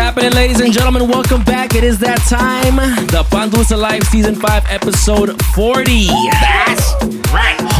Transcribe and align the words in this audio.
happening, 0.00 0.32
ladies 0.32 0.60
and 0.60 0.72
gentlemen? 0.72 1.08
Welcome 1.08 1.44
back. 1.44 1.74
It 1.74 1.84
is 1.84 1.98
that 1.98 2.18
time. 2.20 2.76
The 3.08 3.22
Pandusa 3.24 3.78
Live 3.78 4.02
Season 4.04 4.34
5, 4.34 4.64
Episode 4.70 5.40
40. 5.54 6.06
That's. 6.40 7.19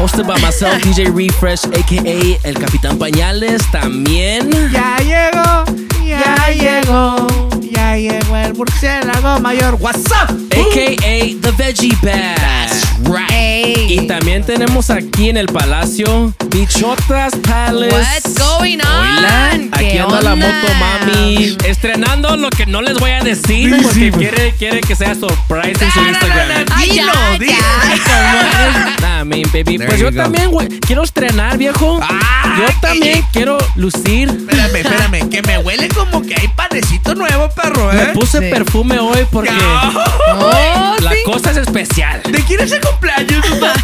Hosted 0.00 0.26
by 0.26 0.40
myself, 0.40 0.80
DJ 0.80 1.12
Refresh, 1.14 1.66
aka 1.66 2.38
El 2.42 2.54
Capitán 2.54 2.98
Pañales. 2.98 3.60
También. 3.70 4.48
Ya 4.72 4.96
llegó, 4.96 5.64
ya 6.02 6.48
llegó, 6.54 7.26
ya 7.60 7.96
llegó 7.96 8.36
el 8.38 8.54
murciélago 8.54 9.40
mayor. 9.40 9.76
What's 9.78 10.06
up? 10.06 10.30
AKA 10.52 11.36
The 11.42 11.52
Veggie 11.58 11.94
Bag. 12.02 12.70
Right. 13.04 13.90
Y 13.90 14.06
también 14.06 14.42
tenemos 14.44 14.88
aquí 14.88 15.28
en 15.28 15.36
el 15.36 15.46
Palacio 15.46 16.32
Bichotas 16.48 17.34
Palace. 17.42 17.94
What's 17.94 18.38
going 18.38 18.78
on? 18.80 19.18
Hola, 19.18 19.50
aquí 19.72 19.90
¿Qué 19.90 20.00
anda 20.00 20.22
la 20.22 20.34
moto 20.34 20.74
mami 20.78 21.56
estrenando 21.66 22.36
lo 22.36 22.50
que 22.50 22.66
no 22.66 22.82
les 22.82 22.98
voy 22.98 23.10
a 23.10 23.22
decir 23.22 23.82
porque 23.82 24.12
quiere, 24.12 24.54
quiere 24.58 24.80
que 24.80 24.94
sea 24.94 25.14
surprise 25.14 25.84
en 25.84 25.90
su 25.90 26.00
Instagram. 26.00 26.66
Ay, 26.72 26.94
ya, 26.94 27.12
ya. 27.38 28.96
Nah, 29.00 29.24
man, 29.24 29.42
baby. 29.52 29.78
Pues 29.90 30.00
yo 30.00 30.10
go. 30.10 30.16
también, 30.16 30.50
güey, 30.50 30.68
quiero 30.80 31.02
estrenar, 31.02 31.58
viejo. 31.58 31.98
Ah, 32.02 32.56
yo 32.58 32.66
¿qué? 32.66 32.72
también 32.80 33.24
quiero 33.32 33.58
lucir. 33.76 34.28
Espérame, 34.28 34.76
espérame, 34.76 35.28
que 35.30 35.42
me 35.42 35.58
huele 35.58 35.88
como 35.88 36.22
que 36.22 36.34
hay 36.34 36.48
panecito 36.48 37.14
nuevo, 37.14 37.48
perro, 37.50 37.92
Me 37.92 38.02
¿eh? 38.02 38.06
puse 38.14 38.38
Sí. 38.38 38.50
perfume 38.50 38.98
hoy 38.98 39.26
porque 39.30 39.50
Oh, 40.32 40.96
la 41.00 41.10
sí. 41.10 41.16
cosa 41.24 41.50
es 41.50 41.56
especial. 41.58 42.22
¿De 42.30 42.42
quién 42.44 42.60
es 42.60 42.72
el 42.72 42.80
cumpleaños? 42.80 43.19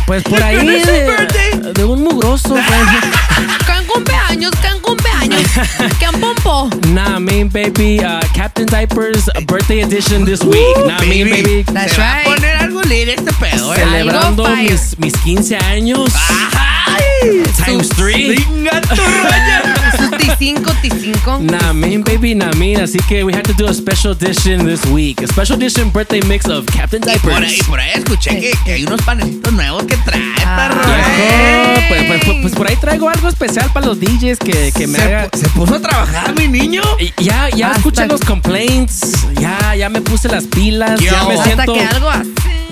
Pues 0.07 0.23
por 0.23 0.41
ahí 0.41 0.57
¿Quién 0.59 0.69
es 0.71 0.87
el 0.89 0.95
de, 0.95 1.05
birthday? 1.17 1.73
de 1.75 1.85
un 1.85 2.05
mugroso. 2.05 2.51
güey. 2.51 2.63
Can 3.67 3.85
cumpleaños, 3.87 4.53
can 4.63 4.79
cumpleaños. 4.81 5.43
Can 5.99 6.21
pompo. 6.21 6.71
Nah, 6.93 7.19
man, 7.19 7.49
baby. 7.49 7.99
Uh, 7.99 8.21
Captain 8.33 8.67
Diapers 8.67 9.27
uh, 9.29 9.41
birthday 9.47 9.81
edition 9.83 10.25
this 10.25 10.43
week. 10.45 10.77
Nah, 10.79 10.99
man, 11.01 11.29
baby. 11.29 11.65
That's 11.65 11.95
Se 11.95 12.01
va 12.01 12.13
a 12.13 12.15
right. 12.19 12.25
poner 12.27 12.57
algo 12.57 12.83
lit 12.83 13.09
este 13.09 13.33
pedo, 13.41 13.75
¿eh? 13.75 13.79
Celebrando 13.79 14.47
mis, 14.57 14.97
mis 14.99 15.13
15 15.25 15.57
años. 15.57 16.13
¡Ay! 16.55 17.43
Times 17.65 17.89
3. 17.89 18.39
¡Venga 20.27 20.63
tu 20.63 20.65
rollo! 20.65 20.77
Sus 20.83 21.23
T5, 21.23 21.23
T5. 21.23 21.41
Nah, 21.41 21.73
man, 21.73 22.03
baby, 22.03 22.35
nah, 22.35 22.51
man. 22.57 22.81
Así 22.83 22.99
que 23.09 23.23
we 23.25 23.33
had 23.33 23.43
to 23.45 23.53
do 23.55 23.67
a 23.69 23.75
special 23.75 24.13
edition 24.13 24.67
this 24.67 24.85
week. 24.87 25.23
A 25.23 25.27
special 25.27 25.57
edition 25.57 25.91
birthday 25.91 26.21
mix 26.23 26.47
of 26.47 26.67
Captain 26.67 27.03
Y 27.03 27.19
por 27.19 27.33
ahí, 27.33 27.41
Diapers. 27.43 27.67
por 27.69 27.81
ahí 27.81 27.91
escuché 27.95 28.41
que, 28.41 28.53
que 28.65 28.73
hay 28.75 28.85
unos 28.85 29.01
panecitos 29.03 29.53
nuevos 29.53 29.85
que 29.85 29.97
trae, 29.99 30.21
Ah. 30.45 30.69
Viejo, 30.71 31.81
¿eh? 31.81 31.85
pues, 31.89 32.05
pues, 32.07 32.25
pues, 32.25 32.39
pues 32.43 32.55
por 32.55 32.69
ahí 32.69 32.77
traigo 32.77 33.09
algo 33.09 33.29
especial 33.29 33.71
para 33.73 33.87
los 33.87 33.99
DJs 34.01 34.39
que, 34.39 34.73
que 34.77 34.87
me 34.87 34.99
se, 34.99 35.05
haga. 35.05 35.29
se 35.37 35.49
puso 35.51 35.75
a 35.75 35.81
trabajar 35.81 36.35
mi 36.39 36.47
niño. 36.49 36.83
Y 37.01 37.13
Ya, 37.23 37.49
ya 37.51 37.67
Hasta- 37.69 37.79
escuché 37.79 38.07
los 38.07 38.21
complaints. 38.21 39.13
Ya, 39.41 39.75
ya 39.75 39.89
me 39.89 40.01
puse 40.01 40.29
las 40.29 40.45
pilas. 40.45 41.01
Yo. 41.01 41.11
Ya 41.11 41.25
me 41.25 41.35
Hasta 41.35 41.45
siento, 41.45 41.75
que 41.75 41.81
algo. 41.81 42.11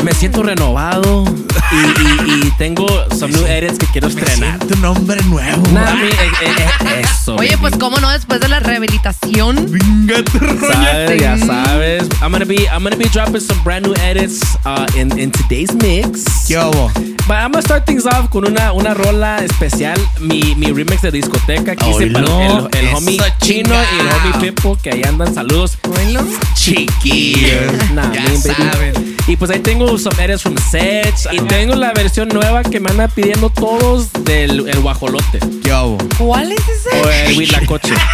Me 0.05 0.13
siento 0.13 0.43
renovado. 0.43 1.25
Y, 1.73 1.77
y- 1.77 2.47
y 2.47 2.51
tengo 2.59 2.87
some 3.19 3.33
new 3.33 3.47
edits 3.47 3.79
que 3.79 3.87
quiero 3.87 4.09
Me 4.09 4.15
estrenar. 4.15 4.59
siento 4.59 4.75
un 4.79 4.85
hombre 4.85 5.21
nuevo. 5.25 5.63
Nah, 5.73 5.81
man, 5.85 5.99
eh, 6.05 6.11
eh, 6.43 6.53
eh, 6.87 7.03
eso. 7.03 7.35
Oye, 7.37 7.51
baby. 7.51 7.61
pues 7.63 7.75
cómo 7.79 7.99
no, 7.99 8.11
después 8.11 8.39
de 8.41 8.49
la 8.49 8.61
rehabilitación. 8.61 9.67
Venga 9.71 10.23
tu 10.25 10.39
rollo. 10.39 10.73
Sabes, 10.73 11.21
ya 11.21 11.39
sabes. 11.39 12.03
I'm 12.23 12.31
gonna 12.33 12.45
be 12.45 12.67
I'm 12.73 12.83
gonna 12.85 12.97
be 12.97 13.09
dropping 13.09 13.41
some 13.41 13.61
brand 13.65 13.87
new 13.87 13.95
edits 14.03 14.41
uh, 14.67 14.87
in, 14.97 15.17
in 15.19 15.31
today's 15.31 15.73
mix. 15.75 16.25
¿Qué 16.47 16.59
hubo? 16.59 16.91
But 17.27 17.37
I'm 17.39 17.53
gonna 17.53 17.63
start 17.63 17.87
things 17.87 18.05
off 18.07 18.29
con 18.29 18.45
una, 18.47 18.73
una 18.73 18.93
rola 18.93 19.39
especial, 19.43 19.99
mi, 20.21 20.55
mi 20.57 20.67
remix 20.73 21.01
de 21.03 21.11
discoteca 21.11 21.75
que 21.75 21.89
hice 21.91 22.07
para 22.09 22.27
el, 22.27 22.69
el 22.77 22.87
Eso 22.89 22.97
homie 22.99 23.19
Chino 23.41 23.75
y 23.75 23.79
el 23.79 23.87
chingao. 23.89 24.35
homie 24.35 24.51
Pipo 24.53 24.77
que 24.83 24.91
ahí 24.91 25.03
andan. 25.05 25.35
Saludos. 25.35 25.79
Bueno. 25.89 26.21
Chiquillos. 26.55 27.73
Nah, 27.95 28.13
ya 28.13 28.23
man, 28.23 28.43
baby. 28.43 28.55
saben. 28.71 29.14
Y 29.27 29.37
pues 29.37 29.51
ahí 29.51 29.61
tengo 29.61 29.97
some 29.99 30.23
edits 30.23 30.43
from 30.43 30.55
sets 30.71 31.27
y 31.33 31.39
tengo 31.47 31.75
la 31.75 31.93
versión 31.93 32.29
nueva 32.29 32.63
que 32.63 32.79
me 32.79 32.91
andan 32.91 33.11
pidiendo 33.11 33.49
todos 33.49 34.13
del 34.25 34.69
el 34.69 34.81
guajolote 34.81 35.39
¿Qué 35.63 35.73
hubo? 35.73 35.97
¿Cuál 36.19 36.53
es 36.53 36.61
ese? 36.69 36.91
o 37.01 37.11
el 37.11 37.37
huitlacoche. 37.39 37.95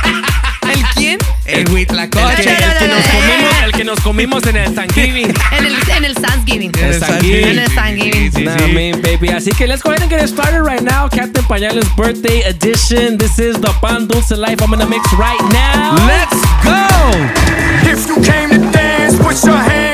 ¿El 0.73 0.83
quién? 0.95 1.19
El 1.47 1.69
Huitlacoche. 1.69 2.29
El 2.39 2.45
que, 2.45 2.65
el 2.65 2.79
que 2.79 2.87
nos 2.87 3.07
comimos, 3.09 3.55
el 3.65 3.73
que 3.73 3.85
nos 3.85 4.01
comimos 4.01 4.47
en 4.47 4.57
el 4.57 4.73
Thanksgiving. 4.75 5.35
En 5.59 5.67
el, 5.67 5.75
en 5.97 6.05
el 6.05 6.15
Thanksgiving. 6.15 6.71
El 6.79 7.01
Thanksgiving. 7.01 7.45
En 7.49 7.59
el 7.59 7.75
Thanksgiving. 7.75 8.31
Sí, 8.33 8.39
sí, 8.39 8.45
Nah, 8.45 8.57
sí. 8.59 8.73
man, 8.73 9.03
baby. 9.03 9.31
Así 9.31 9.51
que 9.51 9.67
let's 9.67 9.83
go 9.83 9.91
ahead 9.91 10.03
and 10.03 10.11
get 10.13 10.23
it 10.23 10.29
started 10.29 10.63
right 10.63 10.83
now. 10.83 11.09
Captain 11.09 11.45
Pañales 11.47 11.89
birthday 11.97 12.43
edition. 12.43 13.19
This 13.19 13.41
is 13.41 13.57
the 13.61 13.73
Pan 13.83 14.07
Dulce 14.07 14.31
Life. 14.37 14.63
I'm 14.63 14.71
gonna 14.71 14.87
mix 14.87 15.03
right 15.15 15.43
now. 15.51 15.97
Let's 16.07 16.41
go. 16.63 16.87
If 17.91 18.07
you 18.07 18.23
came 18.23 18.51
to 18.51 18.71
dance, 18.71 19.17
put 19.17 19.43
your 19.45 19.57
hands 19.57 19.90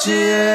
Huitlacoche 0.00 0.49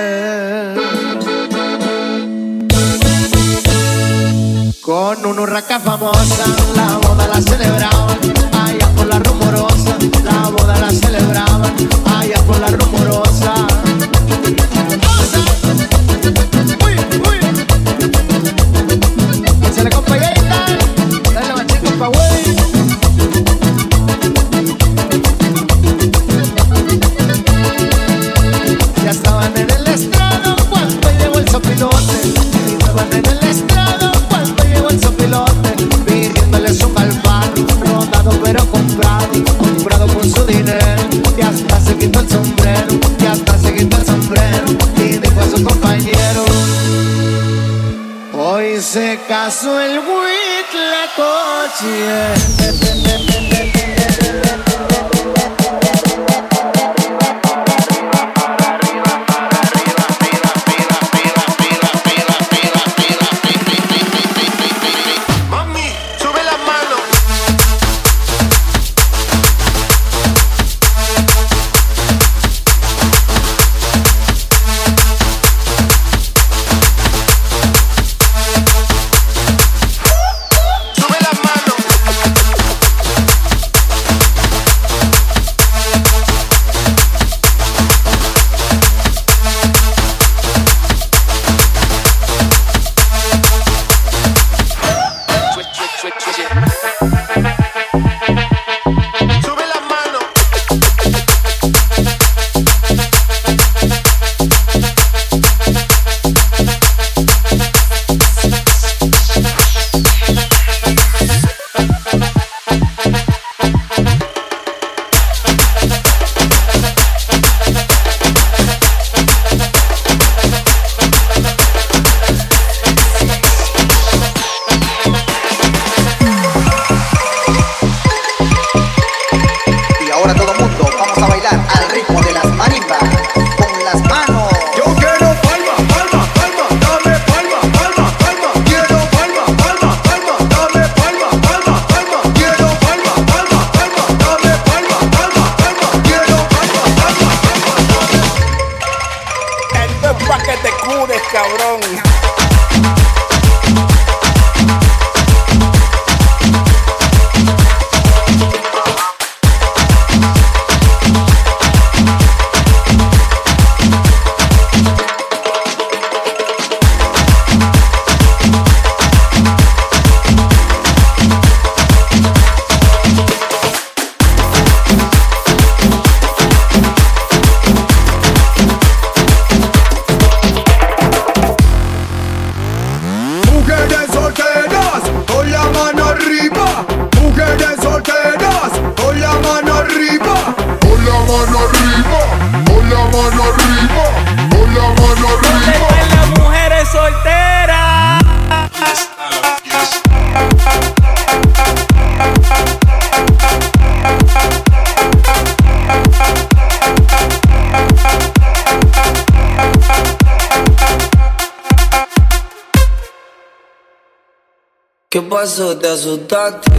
¿Qué 215.45 215.51
pasó? 215.51 215.77
¿Te 215.77 215.87
asustaste? 215.87 216.71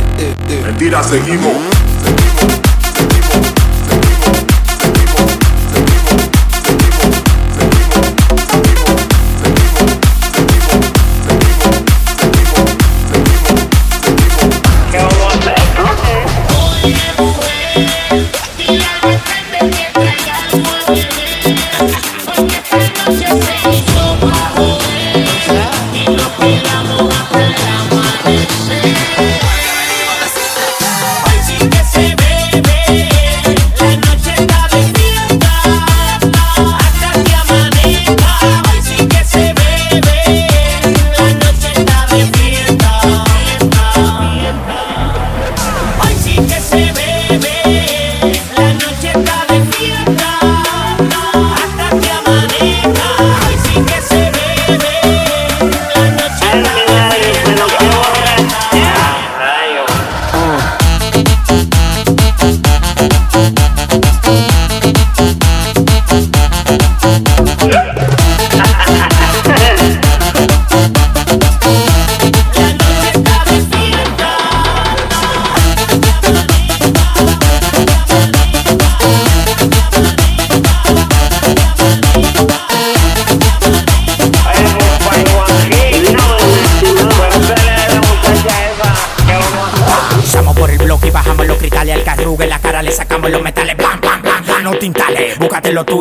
Mentira, 0.64 1.00
seguimos. 1.04 1.54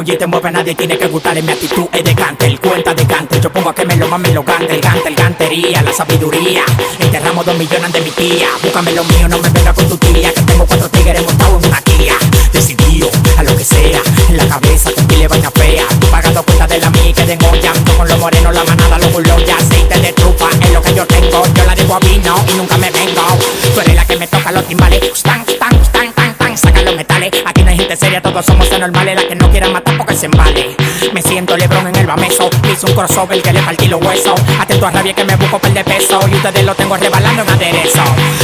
Y 0.07 0.17
te 0.17 0.27
mueve, 0.27 0.51
nadie 0.51 0.75
tiene 0.75 0.99
que 0.99 1.07
gustarle. 1.07 1.41
Mi 1.41 1.51
actitud 1.51 1.87
es 1.91 2.03
de 2.03 2.13
cante, 2.13 2.55
cuenta 2.59 2.93
de 2.93 3.07
cante. 3.07 3.41
Yo 3.41 3.51
pongo 3.51 3.71
a 3.71 3.73
que 3.73 3.85
me 3.85 3.95
lo 3.95 4.07
mamen, 4.07 4.35
lo 4.35 4.45
cante. 4.45 4.75
El 4.75 4.79
cante, 4.79 5.09
el 5.09 5.15
cantería, 5.15 5.81
la 5.81 5.91
sabiduría. 5.91 6.63
Enterramos 6.99 7.43
dos 7.43 7.57
millones 7.57 7.91
de 7.91 8.01
mi 8.01 8.11
tía. 8.11 8.47
Búscame 8.61 8.91
lo 8.91 9.03
mío, 9.03 9.27
no 9.27 9.39
me 9.39 9.49
venga 9.49 9.73
con 9.73 9.89
tu 9.89 9.97
tía. 9.97 10.31
Que 10.31 10.41
tengo 10.43 10.65
cuatro 10.67 10.87
tigres 10.89 11.25
montados 11.25 11.63
en 11.63 11.69
una 11.69 11.81
guía. 11.81 12.13
Decidido 12.53 13.09
a 13.35 13.43
lo 13.43 13.57
que 13.57 13.63
sea. 13.63 13.99
En 14.29 14.37
la 14.37 14.47
cabeza, 14.47 14.91
le 15.17 15.27
vaina 15.27 15.49
fea. 15.49 15.85
Tú 15.99 16.07
pagando 16.07 16.43
cuenta 16.43 16.67
de 16.67 16.77
la 16.77 16.89
mía 16.91 17.13
que 17.13 17.23
tengo 17.23 17.55
llanto 17.55 17.97
con 17.97 18.07
los 18.07 18.19
morenos, 18.19 18.53
la 18.53 18.63
manada, 18.63 18.99
los 18.99 19.11
bulos 19.11 19.41
y 19.47 19.49
aceite 19.49 19.99
de 19.99 20.13
trufa. 20.13 20.49
Es 20.61 20.71
lo 20.71 20.81
que 20.83 20.93
yo 20.93 21.05
tengo. 21.07 21.43
Yo 21.55 21.65
la 21.65 21.73
digo 21.73 21.95
a 21.95 21.99
vino 21.99 22.45
y 22.47 22.53
nunca 22.53 22.77
me 22.77 22.91
vengo. 22.91 23.23
Tú 23.73 23.79
eres 23.81 23.95
la 23.95 24.05
que 24.05 24.17
me 24.17 24.27
toca 24.27 24.51
los 24.51 24.67
timbales. 24.67 25.01
Tan, 25.23 25.43
tan, 25.45 25.81
tan, 25.91 26.13
tan, 26.13 26.35
tan. 26.35 26.57
Saca 26.57 26.83
los 26.83 26.95
metales. 26.95 27.31
Aquí 27.43 27.63
no 27.63 27.71
hay 27.71 27.77
gente 27.77 27.97
seria, 27.97 28.21
todos 28.21 28.45
somos 28.45 28.71
anormales. 28.71 29.15
La 29.15 29.27
que 29.27 29.35
no 29.35 29.49
quieran 29.49 29.73
matar 29.73 29.94
Me 31.13 31.21
siento 31.21 31.57
Lebron 31.57 31.87
en 31.87 31.95
el 31.97 32.07
bameso. 32.07 32.49
Hice 32.71 32.85
un 32.85 32.93
crossover 32.93 33.41
que 33.41 33.51
le 33.51 33.61
partí 33.61 33.89
los 33.89 34.01
huesos. 34.01 34.39
Atento 34.57 34.87
a 34.87 34.91
rabia 34.91 35.11
que 35.11 35.25
me 35.25 35.35
busco 35.35 35.59
per 35.59 35.73
de 35.73 35.83
peso. 35.83 36.17
Y 36.31 36.35
ustedes 36.35 36.63
lo 36.63 36.73
tengo 36.73 36.95
rebalando 36.95 37.41
en 37.41 37.49
aderezo. 37.49 37.99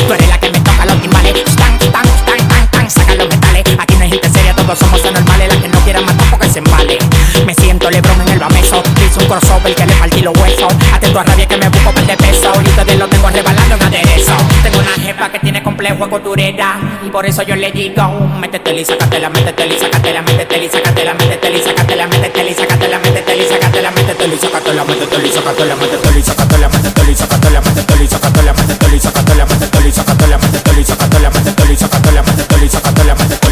Tú 0.05 0.13
eres 0.13 0.27
la 0.27 0.37
que 0.37 0.49
me 0.49 0.59
toca 0.59 0.85
los 0.85 1.01
timbales. 1.01 1.45
Tan, 1.55 1.79
tan, 1.79 2.03
tan, 2.25 2.47
tan, 2.49 2.67
tan. 2.71 2.89
Saca 2.89 3.15
los 3.15 3.29
metales. 3.29 3.63
Aquí 3.79 3.95
no 3.95 4.03
hay 4.03 4.09
gente 4.09 4.29
seria, 4.29 4.53
todos 4.53 4.79
somos 4.79 5.05
anormales. 5.05 5.47
La 5.47 5.61
que 5.61 5.67
no 5.69 5.79
quieran 5.79 6.05
matar 6.05 6.29
porque 6.29 6.49
se 6.49 6.59
embale. 6.59 6.97
Me 7.45 7.55
siento 7.55 7.89
Lebron 7.89 8.19
en 8.19 8.27
el 8.27 8.39
bameso. 8.39 8.83
Hice 8.97 9.19
un 9.19 9.27
crossover 9.27 9.73
que 9.73 9.85
le 9.85 9.93
partí 9.93 10.21
los 10.21 10.37
huesos. 10.39 10.73
Atento 10.93 11.19
a 11.21 11.23
rabia 11.23 11.47
que 11.47 11.55
me 11.55 11.69
busco 11.69 11.93
per 11.93 12.05
de 12.05 12.17
peso. 12.17 12.51
Y 12.65 12.67
ustedes 12.67 12.99
lo 12.99 13.07
tengo 13.07 13.29
rebalando 13.29 13.75
en 13.75 13.83
aderezo. 13.83 14.33
Tengo 14.71 14.83
una 14.83 14.93
jefa 15.03 15.29
que 15.29 15.39
tiene 15.39 15.61
complejo 15.61 16.05
de 16.05 16.09
costurera. 16.09 16.79
Y 17.05 17.09
por 17.09 17.25
eso 17.25 17.41
yo 17.43 17.55
le 17.55 17.71
digo: 17.71 18.03
Métete 18.39 18.73
y 18.73 18.85
sácatela, 18.85 19.29
métete 19.29 19.67
y 19.67 19.77
sácatela, 19.77 20.21
métete 20.21 20.63
y 20.63 20.69
sácatela, 20.69 21.13
métete 21.13 21.53
y 21.53 21.61
sácatela, 21.61 22.07
métete 22.07 22.47
y 22.47 22.53
sácatela, 22.53 22.99
métete 22.99 23.37
y 23.37 23.43
sácatela, 23.43 23.91
métete 23.91 24.27
y 24.27 24.37
sácatela, 24.39 24.77
métete 24.77 25.17
y 25.17 25.27
sácatela, 25.27 25.81
métete 25.81 26.19
y 26.19 26.23
sácatela, 26.23 26.69
métete 26.69 27.11
y 27.11 27.15
sácatela, 27.15 27.51
métete 27.61 28.01
y 28.01 28.07
sácatela, 28.07 28.53
métete 28.53 28.95
y 28.95 28.99
sácatela, 28.99 29.45
métete 29.45 29.85
y 29.85 29.91
sácatela, 29.91 30.37
métete 30.37 30.79
y 30.79 30.83
sácatela, 30.83 31.29
métete 31.29 31.73
y 31.73 31.75
sácatela, 31.75 32.23
métete 32.23 32.65
y 32.65 32.69
sácatela, 32.69 33.15
métete 33.15 33.50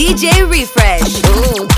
DJ 0.00 0.48
Refresh. 0.48 1.22
Ooh, 1.26 1.69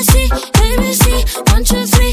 ABC, 0.00 0.28
ABC, 0.54 1.52
one, 1.52 1.62
two, 1.62 1.84
three. 1.84 2.09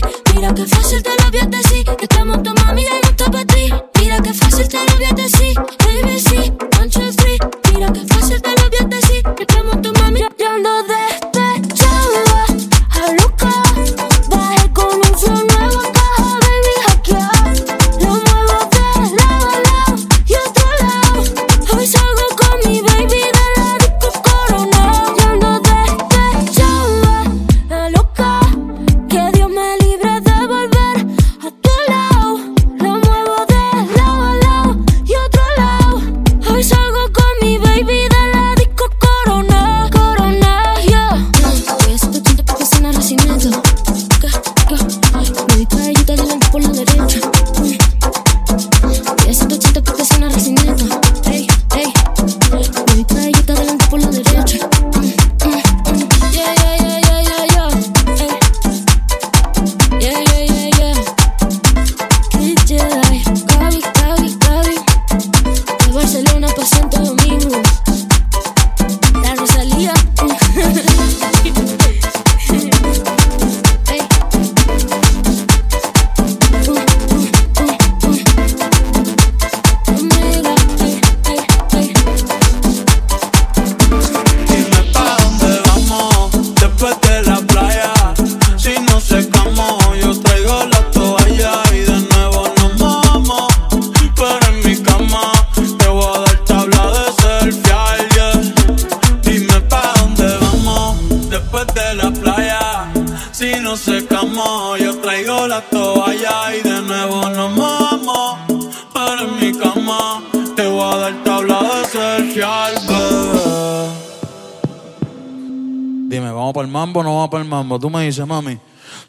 Mambo 116.77 117.01
no 117.01 117.15
vamos 117.15 117.29
para 117.29 117.43
el 117.43 117.49
mambo? 117.49 117.79
Tú 117.79 117.89
me 117.89 118.05
dices, 118.05 118.25
mami. 118.27 118.59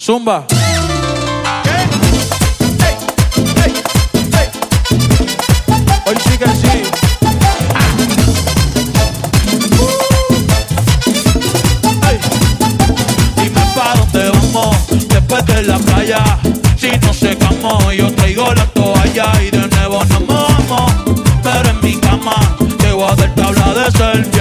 Zumba. 0.01 0.47
Hoy 6.07 6.17
sí 6.25 6.39
que 6.39 6.47
sí. 6.47 6.83
Dime 13.37 13.65
pa' 13.77 13.95
dónde 13.99 14.31
vamos 14.31 14.77
después 15.09 15.45
de 15.45 15.63
la 15.65 15.79
playa. 15.79 16.25
Si 16.79 16.91
no 17.03 17.13
secamos, 17.13 17.93
yo 17.95 18.11
traigo 18.15 18.55
la 18.55 18.65
toalla 18.69 19.27
y 19.43 19.51
de 19.51 19.69
nuevo 19.69 20.03
nos 20.07 20.27
vamos. 20.27 20.93
Pero 21.43 21.69
en 21.69 21.81
mi 21.83 21.95
cama 22.01 22.57
te 22.79 22.93
voy 22.93 23.11
a 23.11 23.15
dar 23.15 23.35
tabla 23.35 23.75
de 23.75 23.91
selfie 23.91 24.41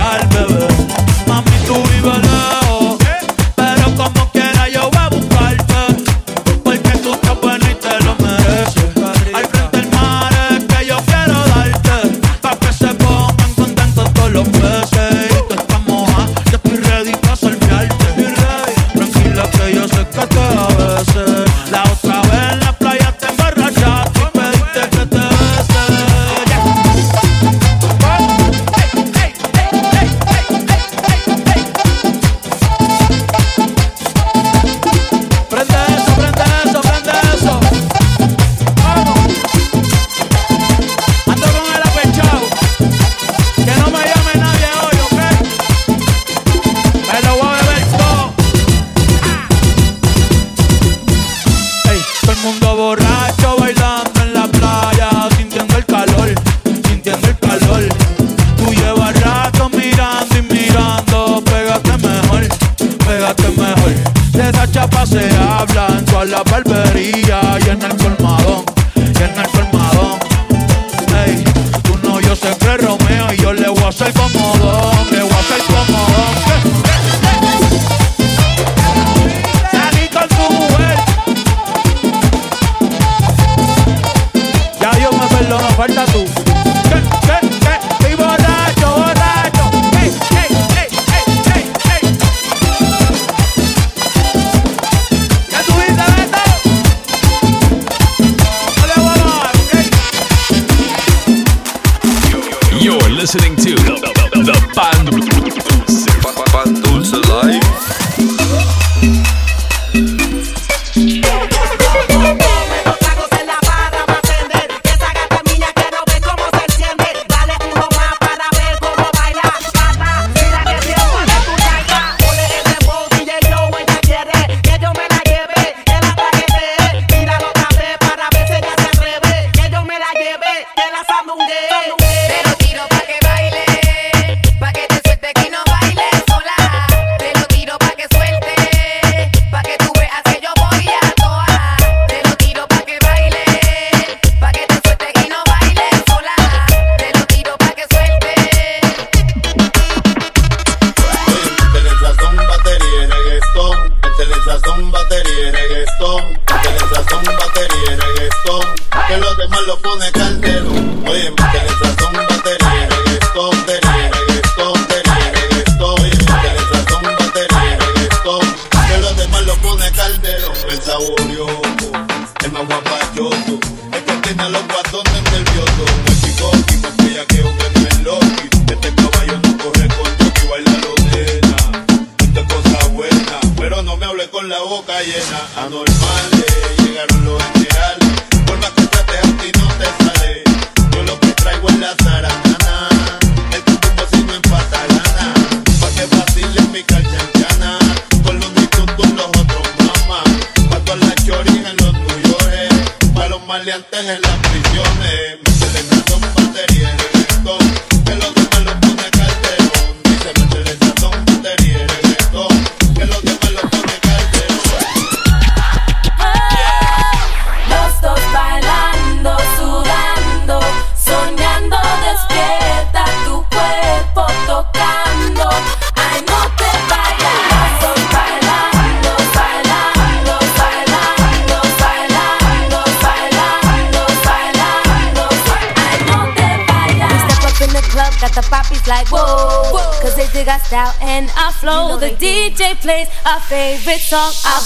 favorite 243.41 244.01
song. 244.01 244.31
Our 244.45 244.61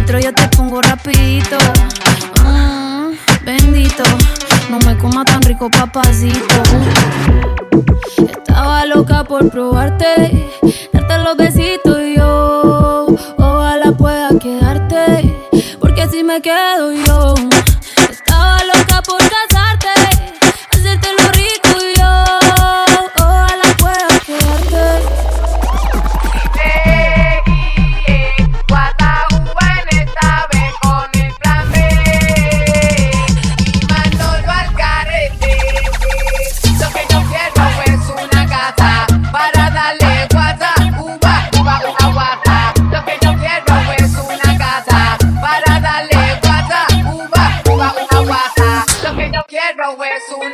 encuentro 0.00 0.18
yo 0.20 0.32
te 0.32 0.56
pongo 0.56 0.80
rapidito. 0.80 1.58
Mm, 2.44 3.12
bendito, 3.44 4.02
no 4.70 4.78
me 4.86 4.96
coma 4.96 5.24
tan 5.24 5.42
rico 5.42 5.70
papacito. 5.70 6.62
Estaba 8.18 8.86
loca 8.86 9.24
por 9.24 9.50
probarte, 9.50 10.48
darte 10.92 11.18
los 11.18 11.36
besitos 11.36 12.00
y 12.00 12.16
yo. 12.16 13.06
Ojalá 13.36 13.92
pueda 13.92 14.30
quedarte, 14.38 15.36
porque 15.78 16.08
si 16.08 16.22
me 16.24 16.40
quedo 16.40 16.92
yo. 16.92 17.49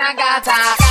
Nagata. 0.07 0.86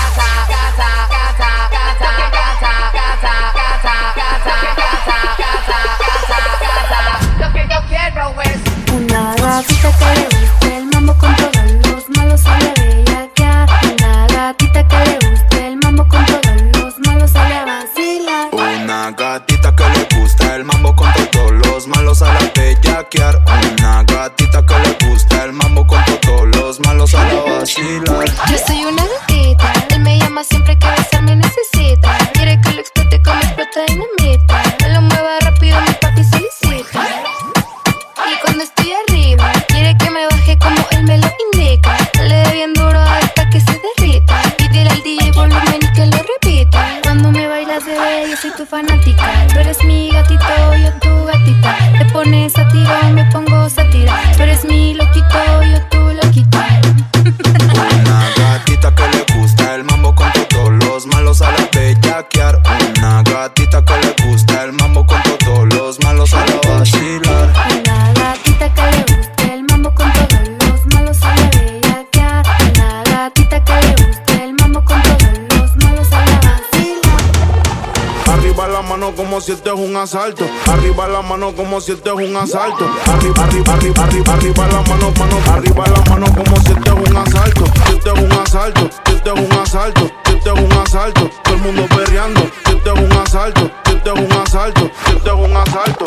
Si 79.46 79.52
este 79.52 79.70
es 79.70 79.76
un 79.76 79.96
asalto. 79.96 80.44
Arriba 80.68 81.08
la 81.08 81.22
mano 81.22 81.54
como 81.56 81.80
si 81.80 81.92
este 81.92 82.10
es 82.10 82.16
un 82.16 82.36
asalto. 82.36 82.90
Arriba, 83.06 83.44
arriba, 83.44 83.74
arriba, 83.74 84.04
arriba, 84.04 84.34
arriba 84.34 84.68
la 84.68 84.82
mano, 84.82 85.14
mano. 85.20 85.40
Arriba 85.54 85.86
la 85.86 86.02
mano 86.10 86.26
como 86.34 86.56
si 86.62 86.72
este 86.72 86.90
es 86.90 87.10
un 87.10 87.18
asalto. 87.18 87.66
Si 87.86 87.94
este 87.94 88.10
es 88.10 88.20
un 88.20 88.32
asalto, 88.32 88.90
si 89.06 89.14
este 89.14 89.30
es 89.30 89.40
un 89.40 89.54
asalto, 89.54 90.12
si 90.26 90.34
este 90.34 90.50
es 90.50 90.60
un 90.60 90.74
asalto. 90.74 91.30
Todo 91.44 91.54
el 91.54 91.62
mundo 91.62 91.86
perreando. 91.96 92.42
Si 92.66 92.72
este 92.72 92.90
es 92.90 93.00
un 93.00 93.12
asalto, 93.12 93.72
si 93.86 93.92
este 93.92 94.10
es 94.10 94.20
un 94.20 94.32
asalto, 94.34 94.92
si 95.06 95.12
este 95.12 95.30
es 95.30 95.36
un 95.36 95.58
asalto. 95.58 96.06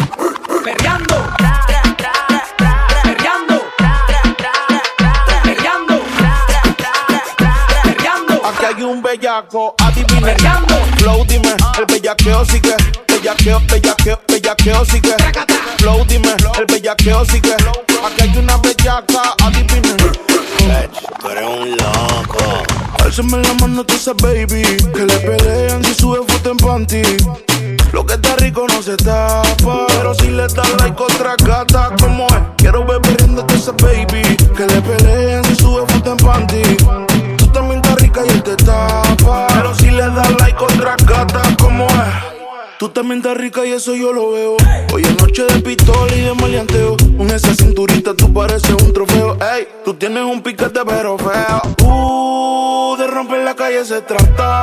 Perreando. 0.64 1.14
Aquí 8.44 8.64
hay 8.64 8.82
un 8.82 9.00
bellaco, 9.00 9.74
adivine. 9.78 10.34
Flow, 10.96 11.24
dime, 11.24 11.54
el 11.78 11.86
bellaqueo 11.86 12.44
sigue. 12.44 12.74
Bellaqueo, 13.20 13.60
bellaqueo, 13.66 14.20
bellaqueo 14.28 14.84
sigue. 14.84 15.16
Flow, 15.78 16.04
dime, 16.04 16.36
el 16.56 16.66
bellaqueo 16.66 17.24
sigue. 17.24 17.52
Aquí 17.52 18.22
hay 18.22 18.38
una 18.38 18.56
bellaca, 18.58 19.34
adivine. 19.42 19.96
Tú 21.20 21.28
eres 21.28 21.44
un 21.44 21.70
loco. 21.70 22.62
Álzame 23.02 23.38
la 23.42 23.54
mano, 23.54 23.82
tú 23.82 23.98
sabes, 23.98 24.22
baby. 24.22 24.62
Que 24.94 25.04
le 25.04 25.18
pelean 25.18 25.84
si 25.84 25.94
sube 25.94 26.20
foto 26.28 26.52
en 26.52 26.56
panty. 26.58 27.02
Lo 27.92 28.06
que 28.06 28.14
está 28.14 28.36
rico 28.36 28.66
no 28.68 28.80
se 28.80 28.96
tapa. 28.96 29.88
También 42.98 43.22
rica 43.36 43.64
y 43.64 43.70
eso 43.70 43.94
yo 43.94 44.12
lo 44.12 44.32
veo. 44.32 44.56
Hoy 44.92 45.02
es 45.02 45.16
noche 45.22 45.44
de 45.44 45.60
pistola 45.60 46.12
y 46.16 46.20
de 46.22 46.34
maleanteo. 46.34 46.96
Con 47.16 47.30
esa 47.30 47.54
cinturita 47.54 48.12
tú 48.12 48.32
pareces 48.32 48.74
un 48.82 48.92
trofeo. 48.92 49.38
Ey, 49.54 49.68
tú 49.84 49.94
tienes 49.94 50.24
un 50.24 50.42
piquete 50.42 50.80
pero 50.84 51.16
feo. 51.16 51.62
Uh, 51.84 52.96
de 52.96 53.06
romper 53.06 53.44
la 53.44 53.54
calle 53.54 53.84
se 53.84 54.00
trata. 54.00 54.62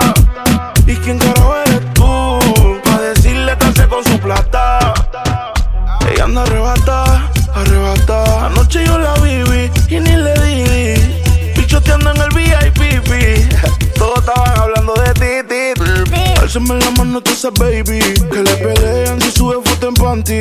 ¿Y 0.86 0.96
quién 0.96 1.18
carajo 1.18 1.56
eres 1.66 1.94
tú? 1.94 2.40
Pa' 2.84 3.00
decirle 3.00 3.54
que 3.58 3.88
con 3.88 4.04
su 4.04 4.20
plata. 4.20 4.94
Ella 6.12 6.26
anda 6.26 6.42
arrebata, 6.42 7.32
arrebata. 7.54 8.48
Anoche 8.48 8.86
yo 8.86 8.98
la 8.98 9.14
viví 9.20 9.72
y 9.88 10.00
ni 10.02 10.12
le 10.12 10.34
di. 10.42 11.54
Pichoteando 11.56 12.12
en 12.12 12.18
el 12.18 12.30
VIP. 12.36 13.96
Todos 13.96 14.20
estaban 14.20 14.60
hablando 14.60 14.75
Álzame 16.56 16.80
la 16.80 16.92
mano, 16.92 17.22
sabes, 17.36 17.60
baby. 17.60 18.00
Que 18.32 18.42
le 18.42 18.56
pelean 18.56 19.22
si 19.22 19.30
sube 19.30 19.58
foto 19.66 19.90
en 19.90 19.94
panty. 19.94 20.40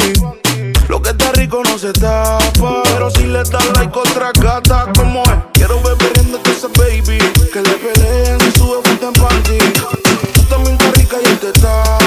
Lo 0.88 1.02
que 1.02 1.10
está 1.10 1.32
rico 1.32 1.60
no 1.64 1.76
se 1.76 1.92
tapa. 1.92 2.84
Pero 2.84 3.10
si 3.10 3.24
le 3.26 3.38
das 3.38 3.50
like 3.74 3.98
otra 3.98 4.30
gata, 4.40 4.92
como 4.96 5.24
es? 5.24 5.30
Quiero 5.54 5.82
ver 5.82 5.96
riéndote 6.14 6.52
esa 6.52 6.68
baby. 6.78 7.18
Que 7.52 7.62
le 7.62 7.74
pelean 7.82 8.40
si 8.42 8.60
sube 8.60 8.76
foto 8.84 9.08
en 9.08 9.12
panty. 9.14 9.58
Tú 10.34 10.42
también 10.42 10.74
estás 10.74 10.92
rica 10.92 11.16
y 11.20 11.34
te 11.34 11.50
tapa. 11.60 12.03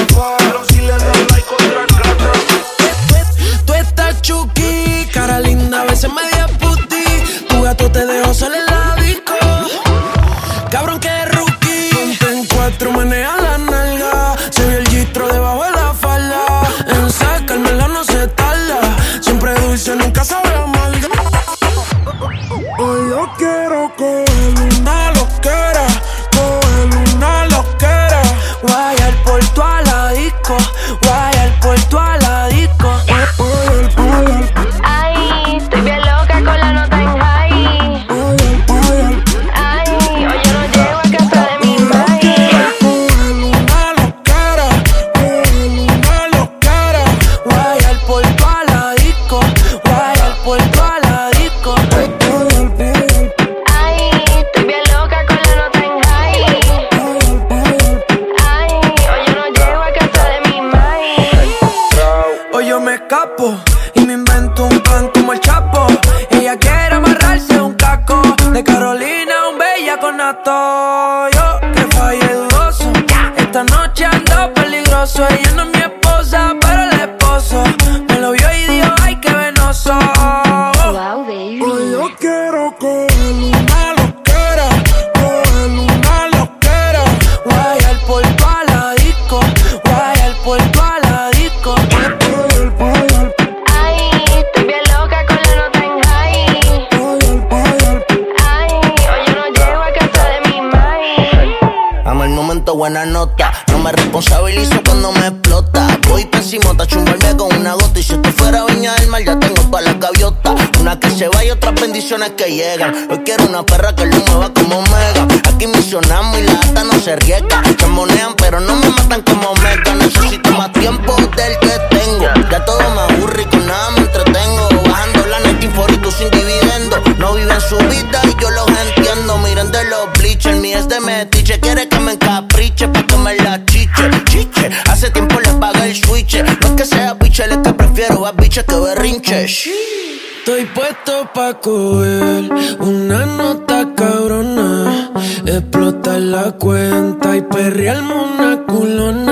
Estoy 139.44 140.64
puesto 140.74 141.30
pa' 141.32 141.60
coger 141.60 142.50
una 142.80 143.24
nota 143.24 143.94
cabrona. 143.94 145.12
Explotar 145.46 146.20
la 146.20 146.52
cuenta 146.52 147.36
y 147.36 147.42
perrearme 147.42 148.14
una 148.14 148.64
culona. 148.64 149.27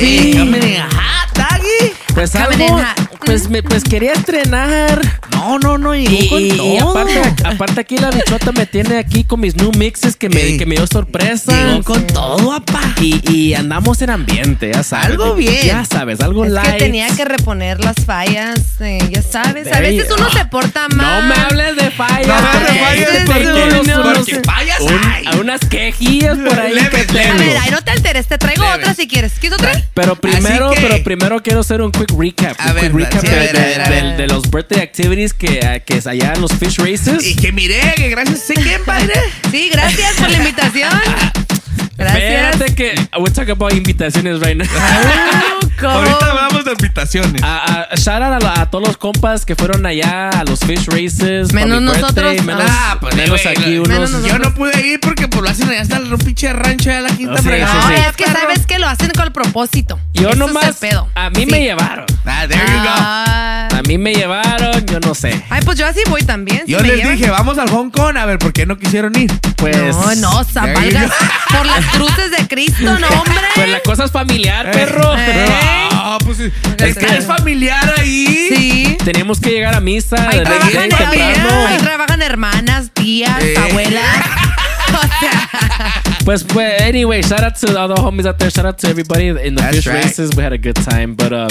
Baby. 0.00 0.32
Coming 0.36 0.62
in 0.62 0.80
hot, 0.80 1.28
doggy. 1.34 1.94
Pues 2.14 2.32
Coming 2.32 2.58
algo, 2.58 2.78
in 2.78 2.84
hot. 2.84 3.05
Pues, 3.26 3.50
me, 3.50 3.62
pues 3.62 3.84
quería 3.84 4.12
estrenar. 4.12 5.00
No, 5.32 5.58
no, 5.58 5.76
no, 5.78 5.94
Y, 5.94 6.28
con 6.28 6.40
y- 6.40 6.46
y 6.48 6.56
todo. 6.78 6.90
aparte, 6.90 7.22
aparte 7.44 7.80
aquí 7.80 7.98
la 7.98 8.10
bichota 8.10 8.52
me 8.52 8.64
tiene 8.66 8.96
aquí 8.98 9.24
con 9.24 9.40
mis 9.40 9.54
new 9.56 9.70
mixes 9.76 10.16
que 10.16 10.28
me, 10.28 10.40
Ey. 10.40 10.56
que 10.58 10.64
me 10.66 10.76
dio 10.76 10.86
sorpresa. 10.86 11.52
Llegó 11.52 11.82
con 11.82 12.06
todo, 12.06 12.52
apá. 12.52 12.80
Y, 13.00 13.20
y 13.30 13.54
andamos 13.54 14.00
en 14.02 14.10
ambiente, 14.10 14.70
ya 14.72 14.82
sabes. 14.82 15.06
Algo 15.10 15.34
bien. 15.34 15.66
Ya 15.66 15.84
sabes, 15.84 16.20
algo 16.20 16.44
Es 16.46 16.52
que 16.54 16.72
tenía 16.78 17.08
que 17.14 17.24
reponer 17.24 17.84
las 17.84 17.96
fallas, 18.04 18.58
eh, 18.80 18.98
ya 19.10 19.22
sabes. 19.22 19.70
A 19.72 19.80
veces 19.80 20.08
uno 20.16 20.30
se 20.30 20.44
porta 20.46 20.88
mal. 20.88 21.28
No 21.28 21.34
me 21.34 21.40
hables 21.42 21.76
de 21.76 21.90
fallas. 21.90 22.26
No 22.26 22.34
me 22.42 22.80
hables 22.86 23.12
de 23.12 23.20
porque 23.26 23.26
fallas, 23.26 23.26
porque- 23.26 23.46
unos- 23.46 23.86
unos- 23.98 24.16
porque 24.18 24.40
fallas 24.44 24.80
un- 24.80 25.04
hay. 25.04 25.26
unas 25.40 25.60
quejillas 25.60 26.38
por 26.38 26.58
ahí 26.58 26.74
Leves, 26.74 27.06
que 27.06 27.12
leves. 27.12 27.30
A 27.30 27.34
ver, 27.36 27.56
ay, 27.62 27.70
no 27.70 27.82
te 27.82 27.90
alteres, 27.90 28.26
te 28.26 28.38
traigo 28.38 28.64
otra 28.74 28.94
si 28.94 29.06
quieres. 29.06 29.32
¿Quieres 29.38 29.58
otra? 29.58 29.72
Pero 29.94 30.16
primero, 30.16 30.70
que- 30.70 30.80
pero 30.80 31.02
primero 31.04 31.42
quiero 31.42 31.60
hacer 31.60 31.80
un 31.82 31.90
quick 31.92 32.12
recap. 32.18 32.58
A 32.60 32.68
un 32.68 32.74
ver, 32.74 32.84
quick 32.92 32.94
recap 32.94 33.15
sí, 33.20 33.28
de, 33.28 34.26
los 34.26 34.50
birthday 34.50 34.80
activities 34.80 35.32
que, 35.32 35.60
eh, 35.62 35.82
que 35.84 35.98
es 35.98 36.06
allá 36.06 36.32
en 36.34 36.40
los 36.40 36.52
fish 36.52 36.78
races. 36.78 37.24
Y 37.24 37.36
que 37.36 37.52
miré, 37.52 37.94
que 37.96 38.08
gracias 38.08 38.50
a 38.50 38.54
quién, 38.54 38.84
padre. 38.84 39.14
Sí, 39.50 39.68
gracias 39.72 40.14
por 40.14 40.30
la 40.30 40.38
invitación. 40.38 40.90
Gracias. 41.96 42.22
Espérate 42.54 42.74
que 42.74 42.94
we'll 43.18 43.32
talk 43.32 43.48
about 43.48 43.72
invitaciones 43.72 44.40
right 44.40 44.56
now. 44.56 44.66
¿Cómo? 45.80 45.92
Ahorita 45.92 46.30
hablamos 46.30 46.64
de 46.64 46.72
invitaciones. 46.72 47.42
A, 47.42 47.84
a- 47.90 47.96
shout 47.96 48.22
out 48.22 48.32
a, 48.32 48.38
la- 48.40 48.60
a 48.62 48.70
todos 48.70 48.86
los 48.86 48.96
compas 48.96 49.44
que 49.44 49.54
fueron 49.56 49.84
allá 49.84 50.30
a 50.30 50.44
los 50.44 50.60
fish 50.60 50.86
races. 50.86 51.52
Menos 51.52 51.82
nosotros. 51.82 52.14
birthday, 52.32 52.40
Menos, 52.46 52.64
Ah, 52.70 52.96
pues, 53.00 53.14
menos 53.14 53.42
güey, 53.42 53.56
aquí 53.56 53.76
unos. 53.78 53.88
menos 54.10 54.26
Yo 54.26 54.38
no 54.38 54.54
pude 54.54 54.86
ir 54.86 55.00
porque 55.00 55.28
pues 55.28 55.42
lo 55.42 55.50
hacen 55.50 55.68
allá 55.68 55.82
hasta 55.82 55.96
el 55.98 56.16
pinche 56.18 56.52
rancho 56.52 56.90
de 56.90 57.00
la 57.02 57.10
quinta 57.10 57.36
Sí, 57.38 57.44
fregada. 57.44 57.72
sí, 57.72 57.78
No, 57.78 57.88
sí. 57.88 58.02
es 58.08 58.16
que 58.16 58.24
sabes 58.24 58.66
que 58.66 58.78
lo 58.78 58.88
hacen 58.88 59.10
con 59.10 59.24
el 59.26 59.32
propósito. 59.32 59.98
Yo 60.14 60.30
Eso 60.30 60.38
nomás. 60.38 60.64
Es 60.64 60.82
el 60.82 60.88
pedo. 60.88 61.08
A 61.14 61.28
mí 61.30 61.40
Sí. 61.40 61.46
me 61.46 61.60
llevaron. 61.60 62.06
Ah, 62.24 62.46
there 62.48 62.60
you 62.66 62.78
go. 62.82 62.88
Ah. 62.88 63.68
A 63.76 63.82
mí 63.82 63.98
me 63.98 64.14
llevaron, 64.14 64.86
yo 64.86 65.00
no 65.00 65.14
sé. 65.14 65.42
Ay, 65.50 65.60
pues 65.64 65.78
yo 65.78 65.86
así 65.86 66.00
voy 66.08 66.22
también. 66.22 66.62
si 66.64 66.72
Yo 66.72 66.80
me 66.80 66.88
les 66.88 67.10
dije, 67.10 67.30
vamos 67.30 67.58
al 67.58 67.68
Hong 67.68 67.90
Kong, 67.90 68.16
a 68.16 68.24
ver, 68.24 68.38
¿por 68.38 68.52
qué 68.54 68.64
no 68.64 68.78
quisieron 68.78 69.14
ir? 69.18 69.30
Pues. 69.56 69.76
No, 69.76 70.14
no, 70.16 70.44
go. 70.44 71.10
Por 71.50 71.66
las 71.66 71.84
cruces 71.88 72.30
de 72.30 72.46
Cristo, 72.48 72.98
no, 72.98 73.06
hombre. 73.20 73.34
Pues 73.54 73.68
la 73.68 73.80
cosa 73.80 74.04
es 74.04 74.12
familiar, 74.12 74.70
perro. 74.70 75.14
Eh. 75.16 75.46
Ah, 75.92 76.18
pues 76.24 76.38
es 76.40 76.96
que 76.96 77.06
es 77.16 77.26
familiar 77.26 77.94
ahí. 77.98 78.48
Sí. 78.54 78.98
Teníamos 79.04 79.40
que 79.40 79.50
llegar 79.50 79.74
a 79.74 79.80
misa 79.80 80.16
Ahí 80.28 80.38
de 80.38 80.44
trabajan, 81.78 82.22
hermanas, 82.22 82.90
tías, 82.92 83.42
Eh. 83.42 83.54
abuelas. 83.58 84.04
O 84.96 85.20
sea, 85.20 86.02
Pues, 86.24 86.42
pues, 86.42 86.80
anyway, 86.82 87.22
shout 87.22 87.42
out 87.44 87.54
to 87.54 87.78
all 87.78 87.86
the 87.88 87.94
homies 87.94 88.26
out 88.26 88.38
there. 88.38 88.50
Shout 88.50 88.66
out 88.66 88.78
to 88.78 88.88
everybody 88.88 89.28
in 89.28 89.54
the 89.54 89.62
That's 89.62 89.76
fish 89.76 89.86
right. 89.86 90.04
races. 90.04 90.30
We 90.36 90.42
had 90.42 90.52
a 90.52 90.58
good 90.58 90.74
time, 90.74 91.14
but 91.14 91.32
uh, 91.32 91.46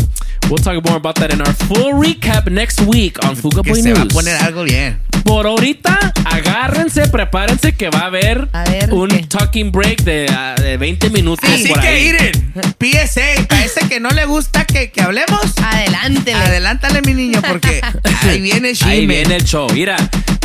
we'll 0.49 0.57
talk 0.57 0.83
more 0.83 0.97
about 0.97 1.15
that 1.15 1.31
in 1.33 1.39
our 1.41 1.53
full 1.53 1.93
recap 1.93 2.51
next 2.51 2.81
week 2.81 3.17
on 3.23 3.35
Fuga 3.37 3.63
Boy 3.63 3.81
se 3.81 3.93
va 3.93 4.01
a 4.01 4.03
News. 4.03 4.13
poner 4.13 4.35
algo 4.41 4.63
bien. 4.63 4.99
Por 5.23 5.47
ahorita, 5.47 5.97
agárrense, 6.25 7.07
prepárense 7.07 7.73
que 7.73 7.89
va 7.89 7.99
a 7.99 8.05
haber, 8.07 8.49
A 8.51 8.63
ver, 8.65 8.93
un 8.93 9.07
¿qué? 9.09 9.25
talking 9.27 9.71
break 9.71 10.03
de, 10.03 10.27
uh, 10.29 10.61
de 10.61 10.77
20 10.77 11.09
minutos 11.09 11.49
Así 11.49 11.67
por 11.69 11.79
que 11.79 11.87
ahí. 11.87 12.03
miren, 12.11 12.53
PSA, 12.77 13.21
a 13.49 13.63
ese 13.65 13.87
que 13.87 13.99
no 13.99 14.09
le 14.09 14.25
gusta 14.25 14.65
que, 14.65 14.91
que 14.91 15.01
hablemos, 15.01 15.41
adelante. 15.57 16.33
adelántale 16.33 17.01
mi 17.01 17.13
niño 17.13 17.41
porque 17.47 17.81
ahí 18.23 18.41
viene 18.41 18.71
el 18.71 18.77
Ahí 18.83 19.07
viene 19.07 19.37
el 19.37 19.43
show. 19.45 19.67
Mira, 19.73 19.95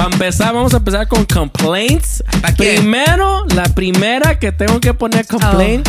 para 0.00 0.14
empezar, 0.14 0.54
vamos 0.54 0.72
a 0.72 0.78
empezar 0.78 1.06
con 1.08 1.26
complaints. 1.26 2.24
Primero, 2.56 3.44
la 3.54 3.64
primera 3.64 4.38
que 4.38 4.50
tengo 4.50 4.80
que 4.80 4.94
poner 4.94 5.26
complaint. 5.26 5.86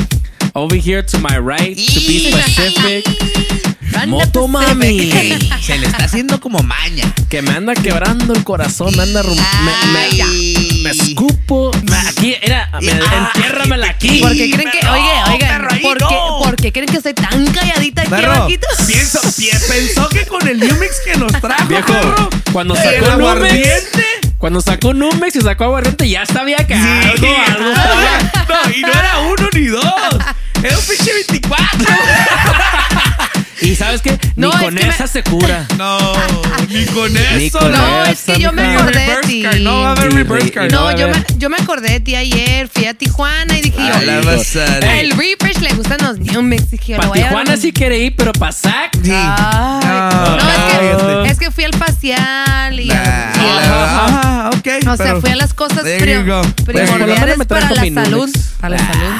Over 0.53 0.77
here 0.77 1.01
to 1.01 1.17
my 1.19 1.37
right, 1.37 1.77
to 1.77 1.99
be 2.01 2.29
specific. 2.29 3.05
Moto 4.07 4.49
Mami. 4.49 5.11
Se 5.61 5.77
le 5.77 5.87
está 5.87 6.03
haciendo 6.03 6.41
como 6.41 6.59
maña. 6.59 7.13
Que 7.29 7.41
me 7.41 7.51
anda 7.51 7.73
quebrando 7.73 8.33
el 8.33 8.43
corazón, 8.43 8.93
me 8.97 9.03
anda 9.03 9.23
me, 9.23 10.50
me 10.97 11.03
escupo. 11.03 11.71
Aquí, 12.07 12.35
era, 12.41 12.69
me, 12.81 12.91
Ah, 12.91 13.31
entiérramela 13.35 13.89
aquí. 13.89 14.19
Porque 14.21 14.51
creen 14.51 14.71
que, 14.71 14.79
perro, 14.79 14.93
oye, 14.93 15.33
oigan, 15.33 15.61
perro, 15.61 15.81
¿por 15.81 16.01
no. 16.01 16.07
qué, 16.09 16.15
¿por 16.43 16.55
qué 16.57 16.71
creen 16.71 16.89
que 16.89 16.97
estoy 16.97 17.13
tan 17.13 17.45
calladita 17.51 18.01
aquí 18.03 18.11
Perro, 18.11 18.31
abajito? 18.33 18.67
pienso, 18.87 19.19
pi- 19.37 19.49
pensó 19.67 20.09
que 20.09 20.25
con 20.25 20.47
el 20.47 20.59
New 20.59 20.75
Mix 20.77 20.99
que 21.05 21.15
nos 21.17 21.31
trajo, 21.33 21.65
Viejo, 21.67 21.91
perro, 21.93 22.29
cuando 22.51 22.75
el 22.75 22.81
sacó 22.81 22.91
Numex, 22.99 23.11
aguardiente. 23.13 24.05
cuando 24.37 24.61
sacó 24.61 24.93
Numex 24.93 25.35
y 25.35 25.41
sacó 25.41 25.63
aguardiente, 25.65 26.09
ya 26.09 26.25
sabía 26.25 26.57
que 26.57 26.73
Sí, 26.75 26.81
algo, 26.81 27.27
algo 27.47 27.73
ah, 27.75 28.45
no, 28.65 28.71
y 28.75 28.81
no 28.81 28.87
era 28.89 29.17
uno 29.19 29.49
ni 29.53 29.65
dos. 29.67 29.85
Era 30.63 30.77
un 30.77 30.85
pinche 30.85 31.11
24. 31.13 31.79
Y 33.61 33.75
sabes 33.75 34.01
qué? 34.01 34.17
Ni 34.35 34.47
es 34.49 34.55
con 34.55 34.73
me- 34.73 34.81
esa 34.81 35.07
se 35.07 35.23
cura. 35.23 35.65
No, 35.77 35.97
ni 36.69 36.85
con 36.85 37.13
Ni 37.13 37.45
eso. 37.45 37.59
con 37.59 37.71
No, 37.71 38.05
es 38.05 38.21
que 38.23 38.39
yo 38.39 38.51
me 38.51 38.63
acordé 38.75 38.99
de 39.05 39.17
ti. 39.27 39.43
no 39.61 39.81
va 39.81 39.89
a 39.89 39.91
haber 39.91 40.13
reverse 40.13 40.45
re- 40.47 40.51
card. 40.51 40.71
no 40.71 40.91
No, 40.91 40.97
yo 40.97 41.07
me, 41.07 41.23
yo 41.37 41.49
me 41.49 41.57
acordé 41.57 41.89
de 41.91 41.99
ti 41.99 42.15
ayer. 42.15 42.67
Fui 42.73 42.85
a 42.85 42.93
Tijuana 42.93 43.57
y 43.57 43.61
dije 43.61 43.77
yo, 43.77 44.05
la 44.05 44.21
basada. 44.21 44.99
el 44.99 45.11
refresh 45.11 45.59
le 45.59 45.73
gustan 45.73 45.97
los 46.01 46.19
New 46.19 46.41
Mix. 46.41 46.71
Dije, 46.71 46.93
yo, 46.93 46.95
le 46.95 46.97
Para 46.97 47.09
voy 47.09 47.19
a 47.19 47.21
dar 47.23 47.29
Tijuana 47.31 47.57
sí 47.57 47.71
quiere 47.71 47.99
ir, 47.99 48.15
pero 48.15 48.31
para 48.33 48.51
SAC. 48.51 48.91
Sí. 49.03 49.11
Ay, 49.13 49.81
No, 49.81 50.35
no, 50.37 51.23
es, 51.23 51.23
que, 51.25 51.31
es 51.31 51.39
que 51.39 51.51
fui 51.51 51.63
al 51.63 51.73
facial 51.73 52.79
y, 52.79 52.87
Nah, 52.87 52.95
a- 52.95 53.33
y 53.35 53.39
a- 53.39 53.59
Ajá, 53.61 54.05
ajá, 54.05 54.49
ok. 54.49 54.67
o 54.89 54.97
sea, 54.97 55.15
fui 55.21 55.29
a 55.29 55.35
las 55.35 55.53
cosas 55.53 55.83
prim-. 55.83 56.25
Pues, 56.65 56.77
primordiales 56.89 57.37
para 57.47 57.69
la 57.71 57.83
salud. 58.03 58.29
Para 58.59 58.77
la 58.77 58.85
salud. 58.85 59.13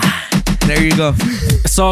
There 0.73 0.87
you 0.87 0.95
go. 0.95 1.13
So, 1.65 1.91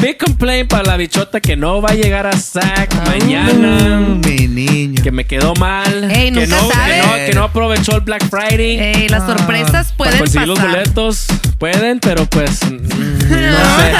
big 0.00 0.18
complaint 0.18 0.68
para 0.70 0.84
la 0.84 0.96
bichota 0.96 1.40
que 1.40 1.56
no 1.56 1.82
va 1.82 1.90
a 1.90 1.94
llegar 1.94 2.28
a 2.28 2.32
SAC 2.32 2.94
mañana. 3.04 3.98
Mi 4.24 4.46
niño. 4.46 5.02
Que 5.02 5.10
me 5.10 5.24
quedó 5.24 5.52
mal. 5.56 6.08
Ey, 6.12 6.30
que, 6.30 6.46
nunca 6.46 6.56
no, 6.56 6.68
que, 6.68 6.98
no, 6.98 7.14
que 7.26 7.32
no 7.34 7.42
aprovechó 7.42 7.96
el 7.96 8.02
Black 8.02 8.24
Friday. 8.30 8.78
Ey, 8.78 9.08
las 9.08 9.26
sorpresas 9.26 9.88
Para 9.88 9.96
pueden 9.96 10.18
conseguir 10.20 10.46
los 10.46 10.58
pasar. 10.60 10.70
boletos 10.76 11.26
pueden, 11.58 11.98
pero 11.98 12.24
pues 12.26 12.60
no 12.70 12.88
sé. 12.88 13.92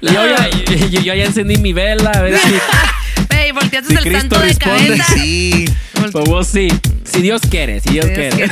yo, 0.12 0.26
ya, 0.26 0.50
yo, 0.50 1.00
yo 1.00 1.14
ya 1.14 1.24
encendí 1.24 1.58
mi 1.58 1.72
vela 1.72 2.10
a 2.10 2.22
ver 2.22 2.38
si, 2.40 2.54
Ey, 3.36 3.52
volteaste 3.52 3.88
si 3.90 3.94
el 3.94 4.02
Cristo 4.02 4.20
santo 4.20 4.40
de 4.40 4.46
responde. 4.46 4.86
cabeza. 4.88 5.12
Sí. 5.14 5.64
Pues 6.12 6.24
vos 6.28 6.46
sí. 6.46 6.68
Si 7.04 7.22
Dios 7.22 7.42
quiere, 7.50 7.80
si 7.80 7.90
Dios 7.94 8.06
quiere. 8.06 8.48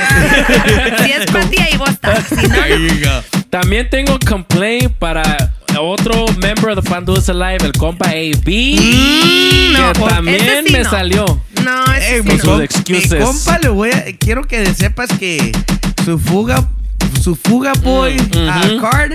Si 1.05 1.11
es 1.11 1.25
para 1.31 1.49
ti, 1.49 1.57
ahí 1.59 1.77
vos 1.77 1.89
estás. 1.89 2.25
Si 2.29 2.47
no. 2.47 3.43
También 3.49 3.89
tengo 3.89 4.17
complaint 4.27 4.91
para 4.93 5.53
otro 5.79 6.25
member 6.41 6.69
of 6.77 6.83
the 6.83 6.89
Pan 6.89 7.05
Dulce 7.05 7.33
Live, 7.33 7.57
el 7.63 7.71
compa 7.73 8.09
AB. 8.09 8.47
Mm, 8.47 9.73
no, 9.73 9.93
que 9.93 9.99
pues, 9.99 10.13
también 10.13 10.39
sí 10.65 10.73
me 10.73 10.83
no. 10.83 10.89
salió. 10.89 11.41
no, 11.63 11.93
ese 11.93 12.15
Ey, 12.17 12.21
sí 12.23 12.27
mi, 12.29 12.35
no. 12.35 12.39
sus 12.39 12.49
com- 12.49 12.57
mi 12.57 12.63
excuses. 12.65 13.23
compa 13.23 13.59
le 13.59 13.69
voy 13.69 13.89
a. 13.91 14.05
Quiero 14.19 14.43
que 14.43 14.73
sepas 14.73 15.09
que 15.19 15.51
su 16.05 16.17
fuga. 16.19 16.67
Su 17.21 17.35
fuga 17.35 17.73
boy 17.73 18.15
Mm, 18.17 18.37
uh, 18.37 18.75
ujú. 18.75 18.81
card 18.89 19.13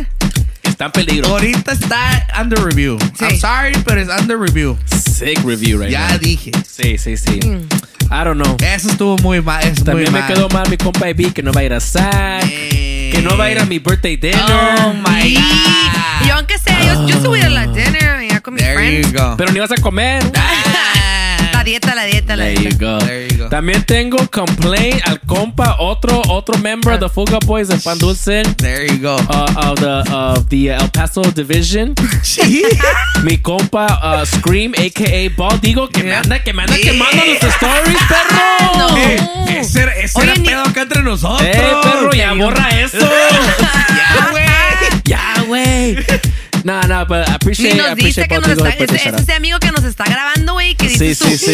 Está 0.62 0.87
en 0.87 0.92
peligro. 0.92 1.29
ahorita 1.31 1.72
está 1.72 2.27
under 2.40 2.62
review. 2.62 2.96
Sí. 3.18 3.24
I'm 3.24 3.38
sorry, 3.38 3.72
pero 3.85 4.01
es 4.01 4.09
under 4.09 4.38
review. 4.38 4.77
Sick 4.87 5.42
review 5.44 5.79
right 5.81 5.90
Ya 5.90 6.09
now. 6.11 6.18
dije. 6.18 6.53
Sí, 6.66 6.96
sí, 6.98 7.16
sí. 7.16 7.40
Mm. 7.44 7.66
I 8.11 8.25
don't 8.25 8.40
know. 8.42 8.57
Eso 8.64 8.88
estuvo 8.90 9.16
muy 9.18 9.40
mal. 9.42 9.62
es 9.64 9.85
También 9.85 10.11
muy 10.11 10.21
me 10.21 10.27
mal. 10.27 10.33
quedó 10.35 10.49
mal 10.49 10.68
mi 10.71 10.77
compa 10.77 11.07
AB 11.09 11.33
que 11.33 11.42
no 11.42 11.53
va 11.53 11.61
a 11.61 11.64
ir 11.64 11.73
a 11.75 11.81
SAC. 11.81 12.44
Eh. 12.44 13.11
Que 13.12 13.21
no 13.23 13.37
va 13.37 13.44
a 13.44 13.51
ir 13.51 13.59
a 13.59 13.64
mi 13.64 13.79
birthday 13.79 14.16
dinner. 14.16 14.40
Oh 14.85 14.94
my 14.94 15.23
Y 15.29 15.35
god. 15.35 16.29
yo, 16.29 16.35
aunque 16.37 16.59
sea, 16.59 16.81
yo, 16.85 17.07
yo 17.07 17.21
subí 17.21 17.40
a 17.40 17.49
la 17.51 17.66
dinner 17.66 18.27
ya 18.29 18.40
con 18.40 18.55
mis 18.55 18.62
There 18.62 18.75
friends. 18.77 19.12
you 19.12 19.18
go. 19.18 19.35
Pero 19.37 19.53
ni 19.53 19.61
vas 19.61 19.73
a 19.73 19.77
comer. 19.77 20.23
Dieta, 21.69 21.95
la 21.95 22.05
dieta, 22.05 22.35
la 22.35 22.45
There 22.45 22.55
you 22.55 22.71
dieta. 22.71 22.79
go. 22.79 22.99
There 23.05 23.29
you 23.29 23.37
go. 23.37 23.49
También 23.51 23.83
tengo 23.85 24.17
complaint 24.31 25.03
al 25.07 25.21
compa, 25.21 25.77
otro 25.79 26.23
otro 26.29 26.57
member 26.59 26.95
of 26.95 27.01
the 27.01 27.09
Fuga 27.11 27.39
Boys 27.45 27.69
de 27.69 27.77
Pan 27.77 27.99
Dulce. 27.99 28.43
There 28.57 28.87
you 28.87 28.99
go. 29.03 29.17
uh, 29.17 29.69
of 29.71 29.79
the 29.81 30.03
of 30.11 30.49
the 30.49 30.71
El 30.71 30.89
Paso 30.91 31.21
division. 31.23 31.95
Mi 33.23 33.37
compa 33.39 34.01
uh, 34.03 34.25
Scream, 34.25 34.73
aka 34.79 35.29
Ball, 35.37 35.61
digo 35.61 35.89
que 35.91 36.03
me 36.05 36.15
anda, 36.15 36.43
que 36.43 36.53
me 36.55 36.63
anda 36.63 36.77
Yeah. 36.79 36.93
quemando 36.93 37.23
los 37.27 37.55
stories, 37.55 37.99
perro. 38.09 38.79
No. 38.79 38.97
Eh, 38.97 39.17
ese 39.61 39.83
era, 39.83 39.93
ese 39.97 40.19
Oye, 40.19 40.31
era 40.31 40.41
ni- 40.41 40.49
pedo 40.49 40.63
acá 40.63 40.83
entre 40.83 41.03
nosotros. 41.03 41.43
Eh, 41.43 41.53
perro, 41.83 42.13
ya 42.13 42.33
borra 42.33 42.69
eso. 42.81 42.97
Ya, 43.99 44.31
güey. 44.31 44.45
ya, 45.05 45.43
güey. 45.47 45.97
No, 46.64 46.81
no, 46.83 47.07
but 47.07 47.18
I 47.27 47.31
Ni 47.31 47.35
appreciate, 47.35 47.75
I 47.75 47.79
nos 47.79 47.97
dice 47.97 48.29
que 48.29 48.38
nos 48.38 48.49
está, 48.49 48.68
es, 48.71 48.90
es 48.92 49.07
ese 49.21 49.33
amigo 49.33 49.59
que 49.59 49.71
nos 49.71 49.85
está 49.85 50.05
grabando, 50.05 50.55
güey, 50.55 50.75
que 50.75 50.88
Sí, 50.88 51.09
dice 51.09 51.14
sí, 51.31 51.38
su- 51.38 51.53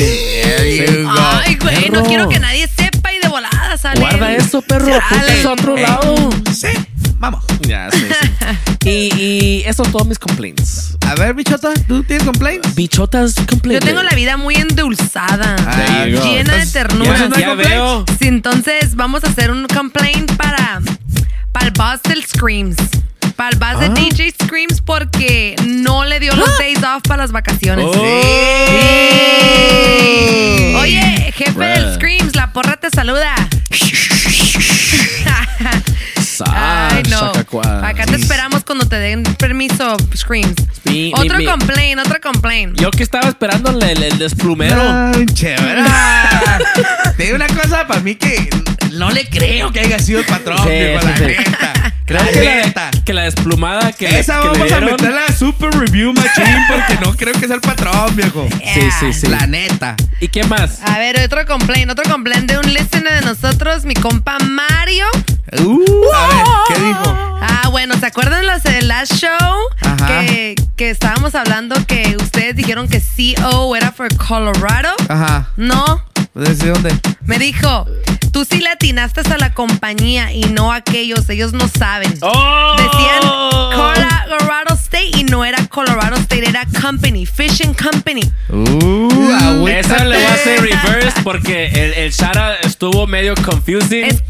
sí. 0.97 1.03
Go. 1.05 1.11
Ay, 1.45 1.57
güey, 1.57 1.91
no 1.91 2.03
quiero 2.05 2.29
que 2.29 2.39
nadie 2.39 2.69
sepa 2.69 3.13
y 3.13 3.19
de 3.19 3.29
volada 3.29 3.77
sale. 3.77 4.01
Guarda 4.01 4.33
eso, 4.35 4.63
perro. 4.63 4.87
Sale. 5.09 5.41
eso 5.41 5.51
a 5.51 5.53
otro 5.53 5.77
Eh, 5.77 5.83
lado. 5.83 6.31
Sí, 6.53 6.69
vamos. 7.19 7.45
Ya, 7.63 7.91
sí, 7.91 7.99
sí. 8.21 8.29
Y, 8.87 8.91
y 9.19 9.63
esos 9.65 9.85
son 9.87 9.93
todos 9.93 10.07
mis 10.07 10.19
complaints. 10.19 10.99
A 11.07 11.15
ver, 11.15 11.33
bichota, 11.33 11.73
¿tú 11.89 12.03
tienes 12.05 12.23
complaints? 12.25 12.75
Bichotas 12.75 13.35
Yo 13.35 13.47
complaints. 13.47 13.87
tengo 13.87 14.03
la 14.03 14.15
vida 14.15 14.37
muy 14.37 14.57
endulzada. 14.57 15.57
Go. 16.13 16.23
Llena 16.23 16.55
de 16.57 16.67
ternura. 16.67 17.29
¿ya 17.31 17.39
Ya 17.39 17.55
veo. 17.55 18.05
Sí, 18.19 18.29
entonces 18.29 18.95
vamos 18.95 19.25
a 19.25 19.29
hacer 19.29 19.51
un 19.51 19.67
complaint 19.69 20.33
para, 20.37 20.83
para 21.53 21.67
el 21.67 21.73
boss 21.73 22.03
del 22.03 22.23
Screams. 22.27 22.77
Para 23.37 23.51
el 23.51 23.59
boss 23.59 23.81
de 23.81 23.87
Ah. 23.87 23.95
DJ 23.95 24.33
Screams 24.45 24.81
porque 24.81 25.57
no 25.67 26.05
le 26.05 26.21
dio 26.21 26.35
los 26.37 26.57
days 26.59 26.79
off 26.85 27.03
para 27.07 27.23
las 27.23 27.33
vacaciones. 27.33 27.85
Oh. 27.89 27.95
Oye, 30.81 31.33
jefe 31.37 31.59
del. 31.59 31.95
Screams, 31.95 32.37
la 32.37 32.53
porra 32.53 32.77
te 32.77 32.91
saluda. 32.91 33.35
Ay, 36.53 37.03
no. 37.11 37.33
Acá 37.85 38.07
te 38.07 38.17
esperamos 38.17 38.65
cuando 38.65 38.87
te 38.87 38.97
den 38.99 39.23
permiso, 39.23 39.97
Screams. 40.17 40.55
Mi- 40.85 40.93
mi- 41.07 41.13
Otro 41.17 41.39
mi- 41.39 41.45
complaint, 41.47 42.01
otro 42.01 42.21
complaint. 42.21 42.79
Yo 42.81 42.91
que 42.91 43.03
estaba 43.03 43.29
esperando 43.29 43.71
el, 43.71 43.83
el- 43.83 44.03
el 44.03 44.19
desplumero. 44.19 44.81
Ay, 45.15 45.27
chévere. 45.27 45.83
Te 47.17 47.23
digo 47.25 47.37
una 47.37 47.47
cosa, 47.47 47.87
para 47.87 48.01
mí 48.01 48.17
que 48.17 48.51
no 48.95 49.11
le 49.11 49.29
creo 49.29 49.73
que 49.73 49.81
haya 49.81 49.99
sido 49.99 50.21
el 50.21 50.27
patrón, 50.27 50.59
Sí, 50.65 50.71
viejo, 50.71 51.01
sí, 51.01 51.07
la 51.09 51.17
sí. 51.17 51.25
neta. 51.25 51.73
Creo 52.07 52.23
La 52.23 52.31
que 52.31 52.41
neta. 52.41 52.91
la, 52.93 53.03
que 53.05 53.13
la 53.15 53.23
desplumada 53.23 53.93
que 53.93 54.19
Esa 54.19 54.41
que 54.43 54.49
le 54.49 54.59
vamos 54.59 54.73
a 54.73 54.81
meterla 54.81 55.21
a 55.27 55.33
super 55.33 55.71
review 55.71 56.13
machine 56.13 56.59
porque 56.69 56.99
no 57.03 57.17
creo 57.17 57.33
que 57.33 57.47
sea 57.47 57.55
el 57.57 57.63
patrón, 57.63 58.15
viejo. 58.15 58.47
Sí, 58.75 58.89
sí, 59.01 59.13
sí. 59.15 59.27
La 59.29 59.47
neta. 59.47 59.97
¿Y 60.21 60.29
qué 60.29 60.45
más? 60.45 60.81
A 60.85 60.99
ver, 60.99 61.19
otro 61.25 61.47
complaint, 61.47 61.91
otro 61.91 62.05
complaint 62.11 62.51
de 62.51 62.59
un 62.59 62.75
listener 62.75 63.21
de 63.21 63.27
nosotros, 63.27 63.85
mi 63.87 63.95
compa 63.95 64.39
Mario. 64.39 65.07
Uh, 65.59 65.83
a 66.15 66.27
ver, 66.29 66.45
¿qué 66.69 66.83
dijo? 66.83 67.39
Ah, 67.41 67.69
bueno, 67.71 67.95
¿se 67.99 68.05
acuerdan 68.07 68.47
los 68.47 68.63
del 68.63 68.87
last 68.89 69.15
show? 69.15 69.57
Ajá. 69.81 70.21
Que, 70.27 70.55
que 70.77 70.91
estábamos 70.91 71.35
hablando 71.35 71.75
que 71.87 72.17
ustedes 72.21 72.55
dijeron 72.55 72.87
que 72.89 73.01
CO 73.01 73.75
era 73.77 73.93
for 73.93 74.15
Colorado. 74.17 74.91
Ajá. 75.09 75.49
No, 75.57 76.03
¿Desde 76.35 76.69
dónde? 76.71 76.95
me 77.25 77.39
dijo, 77.39 77.87
tú 78.35 78.45
sí 78.45 78.59
le 78.59 78.69
atinaste 78.69 79.21
a 79.21 79.39
la 79.39 79.55
compañía 79.55 80.33
y 80.33 80.41
no 80.47 80.73
a 80.73 80.77
aquellos, 80.77 81.31
ellos 81.31 81.53
no 81.53 81.69
saben. 81.69 82.13
¡Oh! 82.21 82.75
Decían 82.77 83.23
Colorado 83.73 84.75
State 84.75 85.11
y 85.19 85.23
no 85.23 85.45
era 85.45 85.65
Colorado 85.69 86.17
State, 86.17 86.49
era 86.49 86.67
Company, 86.83 87.27
Fishing 87.27 87.73
Company. 87.75 88.29
Uh. 88.51 89.69
Esa 89.69 90.05
le 90.05 90.17
voy 90.17 90.25
a 90.25 90.35
hacer 90.35 90.61
reverse 90.61 91.21
porque 91.23 91.67
el, 91.67 91.95
el 91.95 92.11
Shara 92.11 92.57
estuvo 92.57 93.07
medio 93.07 93.35
confusing. 93.37 94.05
Es- 94.05 94.23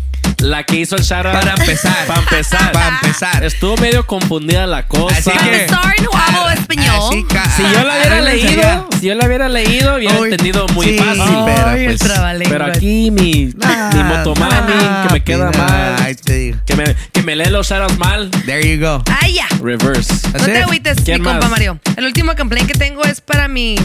la 0.44 0.64
que 0.64 0.76
hizo 0.76 0.96
el 0.96 1.02
Shara. 1.02 1.32
Para 1.32 1.52
empezar. 1.54 1.94
Para 2.06 2.20
empezar. 2.20 2.72
Para 2.72 2.98
empezar. 3.02 3.44
Estuvo 3.44 3.76
medio 3.78 4.06
confundida 4.06 4.66
la 4.66 4.86
cosa. 4.86 5.16
Así 5.16 5.30
que- 5.30 5.66
I'm 5.66 5.68
sorry, 5.68 5.96
no 6.02 6.10
hablo 6.12 6.50
español. 6.50 6.94
Así 7.10 7.24
ca- 7.24 7.50
Si 7.56 7.62
yo 7.62 7.84
la 7.84 7.96
hubiera 7.98 8.20
leído, 8.20 8.88
si 9.00 9.06
yo 9.06 9.14
la 9.14 9.26
hubiera 9.26 9.48
leído, 9.48 9.96
hubiera 9.96 10.16
entendido 10.18 10.66
muy 10.74 10.86
sí, 10.86 10.98
fácil. 10.98 11.34
pero, 11.46 11.66
Ay, 11.68 11.80
el 11.84 11.96
pues, 11.96 12.00
trabalenguas. 12.12 12.52
Pero 12.52 12.64
aquí 12.72 13.10
mi, 13.10 13.52
mi 13.94 14.02
motomami, 14.02 14.72
que 15.08 15.12
me 15.14 15.24
queda 15.24 15.50
Ay, 15.52 15.58
mal. 15.58 16.16
te 16.16 16.34
digo. 16.34 16.58
Que 16.66 16.76
me, 16.76 16.96
que 17.12 17.22
me 17.22 17.36
lee 17.36 17.50
los 17.50 17.68
shadows 17.68 17.98
mal. 17.98 18.30
There 18.46 18.62
you 18.76 18.84
go. 18.84 19.02
Ay, 19.20 19.34
ya. 19.34 19.46
Reverse. 19.62 20.12
No 20.38 20.44
te 20.44 20.50
it. 20.58 20.64
agüites, 20.64 20.96
mi 20.98 21.04
¿Quién 21.04 21.22
compa 21.24 21.40
más? 21.40 21.50
Mario. 21.50 21.78
El 21.96 22.04
último 22.06 22.34
complaint 22.36 22.70
que 22.70 22.78
tengo 22.78 23.02
es 23.04 23.20
para 23.20 23.48
mi 23.48 23.76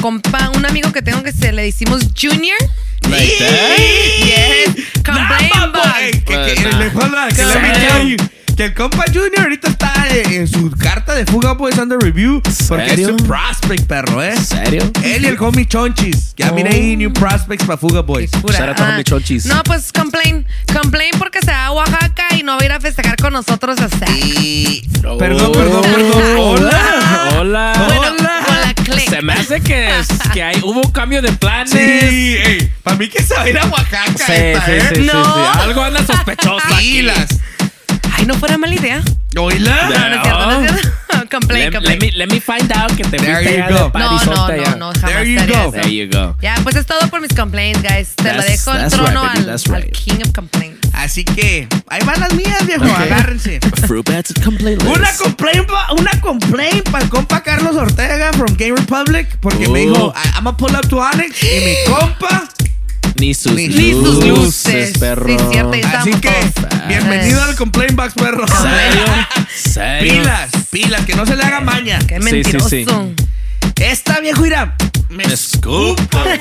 compa, 0.00 0.50
un 0.54 0.64
amigo 0.66 0.92
que 0.92 1.02
tengo 1.02 1.22
que 1.22 1.32
se 1.32 1.52
le 1.52 1.62
decimos 1.62 2.02
Junior. 2.20 2.56
Like 3.08 3.38
that? 3.38 3.78
Yes. 4.24 4.84
Complaint 5.04 5.54
Nah, 5.54 5.66
box. 5.68 5.88
boy, 5.88 6.10
que, 6.10 6.54
que, 6.54 6.64
le 6.64 6.70
nah. 6.70 6.90
joda, 6.90 7.28
que 7.28 7.44
le 7.44 8.37
Que 8.58 8.64
el 8.64 8.74
compa 8.74 9.04
Junior 9.06 9.38
ahorita 9.42 9.68
está 9.68 9.92
en 10.12 10.48
su 10.48 10.68
carta 10.72 11.14
de 11.14 11.24
fuga 11.26 11.56
pues 11.56 11.78
under 11.78 11.96
review 11.96 12.42
porque 12.68 12.88
¿Serio? 12.90 13.06
es 13.06 13.12
un 13.22 13.26
prospect 13.28 13.84
perro 13.86 14.20
eh 14.20 14.32
¿En 14.34 14.44
serio? 14.44 14.92
él 15.04 15.24
y 15.24 15.28
el 15.28 15.40
homie 15.40 15.64
Chonchis 15.64 16.34
ya 16.36 16.50
miré 16.50 16.74
ahí 16.74 16.96
new 16.96 17.12
prospects 17.12 17.64
para 17.64 17.78
fuga 17.78 18.00
boys 18.02 18.32
Pura. 18.32 18.58
Shout 18.58 18.68
out 18.70 18.76
to 18.76 18.82
Ah. 18.82 18.88
homie 18.90 19.04
Chonchis. 19.04 19.46
No, 19.46 19.62
pues 19.62 19.92
complaint. 19.92 20.44
Complaint 20.72 21.16
porque 21.18 21.38
se 21.40 21.52
va 21.52 21.66
a 21.66 21.70
Oaxaca 21.72 22.24
y 22.36 22.42
no 22.42 22.56
va 22.56 22.62
a 22.62 22.64
ir 22.64 22.72
a 22.72 22.80
festejar 22.80 23.14
con 23.16 23.32
nosotros 23.32 23.78
a 23.78 23.88
SAC. 23.88 24.08
y 24.10 24.88
perdón 25.20 25.52
perdón 25.52 25.82
perdón 25.82 26.22
hola 26.38 26.80
Hola. 27.38 27.72
Bueno, 27.86 28.16
Hola. 28.18 28.74
Se 29.08 29.22
me 29.22 29.34
hace 29.34 29.60
que, 29.60 29.88
que 30.32 30.42
hay, 30.42 30.60
hubo 30.64 30.80
un 30.84 30.90
cambio 30.90 31.22
de 31.22 31.30
planes. 31.32 31.70
sí 31.70 32.36
para 32.82 32.96
mí 32.96 33.08
que 33.08 33.22
se 33.22 33.34
va 33.36 33.42
a 33.42 33.48
ir 33.48 33.56
a 33.58 33.66
Oaxaca 33.66 34.12
Sí, 34.16 34.32
esta, 34.32 34.66
sí, 34.66 34.72
eh. 34.72 34.82
sí, 34.88 34.94
sí, 35.02 35.10
No. 35.12 35.22
sí. 35.24 35.60
Algo 35.62 35.82
anda 35.84 36.04
sospechoso 36.04 36.58
aquí. 36.74 37.06
Ay, 38.18 38.26
no 38.26 38.34
fuera 38.34 38.58
mala 38.58 38.74
idea. 38.74 39.02
oíla 39.36 39.74
No, 39.74 39.88
no 39.88 40.14
es 40.14 40.22
cierto, 40.22 40.46
no 40.46 40.64
es 40.64 40.70
cierto. 40.80 40.98
Complaint, 41.30 41.74
Let, 41.74 41.80
let 41.82 41.98
complaint. 41.98 42.00
me, 42.02 42.10
let 42.12 42.26
me 42.28 42.40
find 42.40 42.72
out 42.72 42.90
que 42.96 43.04
te 43.04 43.18
There 43.18 43.34
fuiste 43.34 43.56
you 43.58 43.62
go. 43.76 43.90
de 43.90 43.98
No, 43.98 44.08
no, 44.24 44.48
no, 44.70 44.76
no, 44.76 44.92
jamás 44.98 45.00
There 45.02 45.30
you 45.34 45.40
go. 45.46 45.52
eso. 45.60 45.70
There 45.72 45.94
you 45.94 46.08
go. 46.10 46.36
Ya, 46.40 46.54
pues 46.62 46.74
es 46.76 46.86
todo 46.86 47.06
por 47.10 47.20
mis 47.20 47.34
complaints, 47.34 47.82
guys. 47.82 48.14
Te 48.16 48.32
lo 48.32 48.40
dejo 48.42 48.72
el 48.72 48.88
trono 48.90 49.06
right, 49.08 49.14
baby, 49.14 49.38
al, 49.40 49.46
that's 49.46 49.68
al 49.68 49.82
right. 49.82 49.92
King 49.92 50.20
of 50.24 50.32
Complaints. 50.32 50.88
así 50.94 51.24
que 51.24 51.68
ahí 51.88 52.00
van 52.06 52.18
las 52.20 52.32
mías 52.32 52.64
viejo 52.66 52.84
agárrense 52.84 53.60
Fruit 53.86 54.08
Bats 54.08 54.32
complaint. 54.42 54.82
Una 54.84 55.12
complaint, 55.18 55.66
pa- 55.66 55.92
una 55.92 56.10
complaint 56.22 56.88
para 56.90 57.04
el 57.04 57.10
compa 57.10 57.42
Carlos 57.42 57.76
Ortega 57.76 58.32
from 58.32 58.54
Game 58.56 58.76
Republic 58.76 59.28
porque 59.40 59.68
me 59.68 59.82
Oh. 59.86 59.92
dijo, 59.92 60.14
"I- 60.16 60.28
I'm 60.38 60.44
gonna 60.44 60.56
pull 60.56 60.74
up 60.74 60.88
to 60.88 60.96
Onyx 60.98 61.42
y 61.42 61.60
mi 61.64 61.74
compa. 61.94 62.48
Ni 63.16 63.34
sus 63.34 63.52
Ni 63.52 63.68
Ni 63.68 63.92
sus 63.92 64.24
luces, 64.24 64.28
luces. 64.28 64.98
perro. 64.98 65.26
Sí, 65.26 65.36
cierto, 65.50 65.74
ya 65.74 66.00
Así 66.00 66.10
que, 66.14 66.28
todos. 66.30 66.86
bienvenido 66.88 67.42
al 67.42 67.56
complaint 67.56 67.94
box, 67.96 68.14
perro. 68.14 68.46
¿Serio? 68.46 69.04
¿Serio? 69.54 70.12
Pilas, 70.22 70.50
pilas, 70.70 71.04
que 71.04 71.14
no 71.16 71.26
se 71.26 71.36
le 71.36 71.42
haga 71.42 71.60
maña. 71.60 71.98
Qué 72.06 72.16
Sí, 72.20 72.28
sí, 72.28 72.32
mentiroso. 72.34 72.68
sí. 72.68 72.86
Esta 73.80 74.20
viejo 74.20 74.46
irá. 74.46 74.76
Me 75.08 75.26
Me 75.26 75.34
escupa. 75.34 76.24
me 76.24 76.38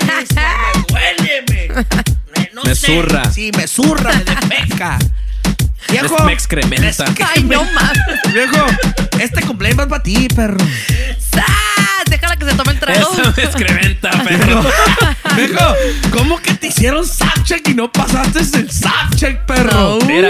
duele, 0.87 1.43
me. 1.49 1.67
me- 1.67 2.49
no 2.53 2.63
Me 2.63 2.75
sé. 2.75 2.87
zurra. 2.87 3.31
Sí, 3.31 3.51
me 3.55 3.67
zurra, 3.67 4.11
me 4.13 4.23
defeca. 4.23 4.99
Viejo. 5.89 6.17
Es 6.17 6.23
me 6.25 6.33
excrementa. 6.33 7.05
Ay, 7.33 7.43
no 7.43 7.63
mames. 7.63 7.97
Viejo, 8.33 8.65
este 9.19 9.41
cumpleaños 9.43 9.79
va 9.79 9.87
para 9.87 10.03
ti, 10.03 10.27
perro. 10.35 10.57
¡Sas! 11.31 11.45
Déjala 12.09 12.35
que 12.35 12.45
se 12.45 12.53
tome 12.55 12.73
el 12.73 12.79
trago. 12.79 12.99
Eso 12.99 13.33
me 13.35 13.43
excrementa, 13.43 14.09
perro. 14.23 14.63
¿Cómo 16.11 16.41
que 16.41 16.53
te 16.55 16.67
hicieron 16.67 17.05
soundcheck 17.05 17.67
y 17.69 17.73
no 17.73 17.91
pasaste 17.91 18.39
el 18.59 18.71
soundcheck, 18.71 19.45
perro? 19.45 19.99
Mira. 20.07 20.29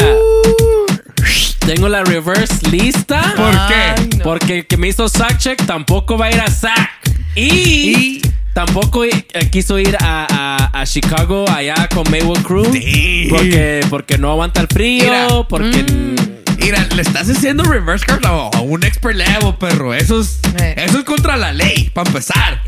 Tengo 1.60 1.90
la 1.90 2.04
reverse 2.04 2.70
lista. 2.70 3.34
¿Por 3.36 3.52
qué? 3.68 4.18
Porque 4.24 4.60
el 4.60 4.68
que 4.68 4.78
me 4.78 4.88
hizo 4.88 5.10
sack 5.10 5.38
check 5.38 5.66
tampoco 5.66 6.18
va 6.18 6.28
a 6.28 6.32
ir 6.32 6.40
a 6.40 6.48
sack. 6.50 6.90
Y, 7.36 8.22
tampoco 8.54 9.04
eh, 9.04 9.12
quiso 9.52 9.78
ir 9.78 9.96
a, 10.00 10.26
a- 10.30 10.82
a 10.82 10.86
Chicago 10.86 11.46
allá 11.50 11.88
con 11.94 12.10
Maywood 12.10 12.40
Crew. 12.44 12.72
Porque, 13.30 13.86
porque 13.90 14.18
no 14.18 14.32
aguanta 14.32 14.62
el 14.62 14.68
frío. 14.68 15.04
Mira. 15.04 15.28
Porque. 15.50 15.86
Mira, 16.60 16.88
le 16.96 17.02
estás 17.02 17.30
haciendo 17.30 17.64
reverse 17.64 18.06
card 18.06 18.26
a 18.26 18.50
un 18.62 18.84
expert 18.84 19.16
level, 19.16 19.56
perro. 19.60 19.94
Eso 19.94 20.22
es, 20.22 20.40
eso 20.76 21.00
es 21.00 21.04
contra 21.06 21.38
la 21.38 21.54
ley, 21.54 21.92
para 21.94 22.10
empezar. 22.10 22.62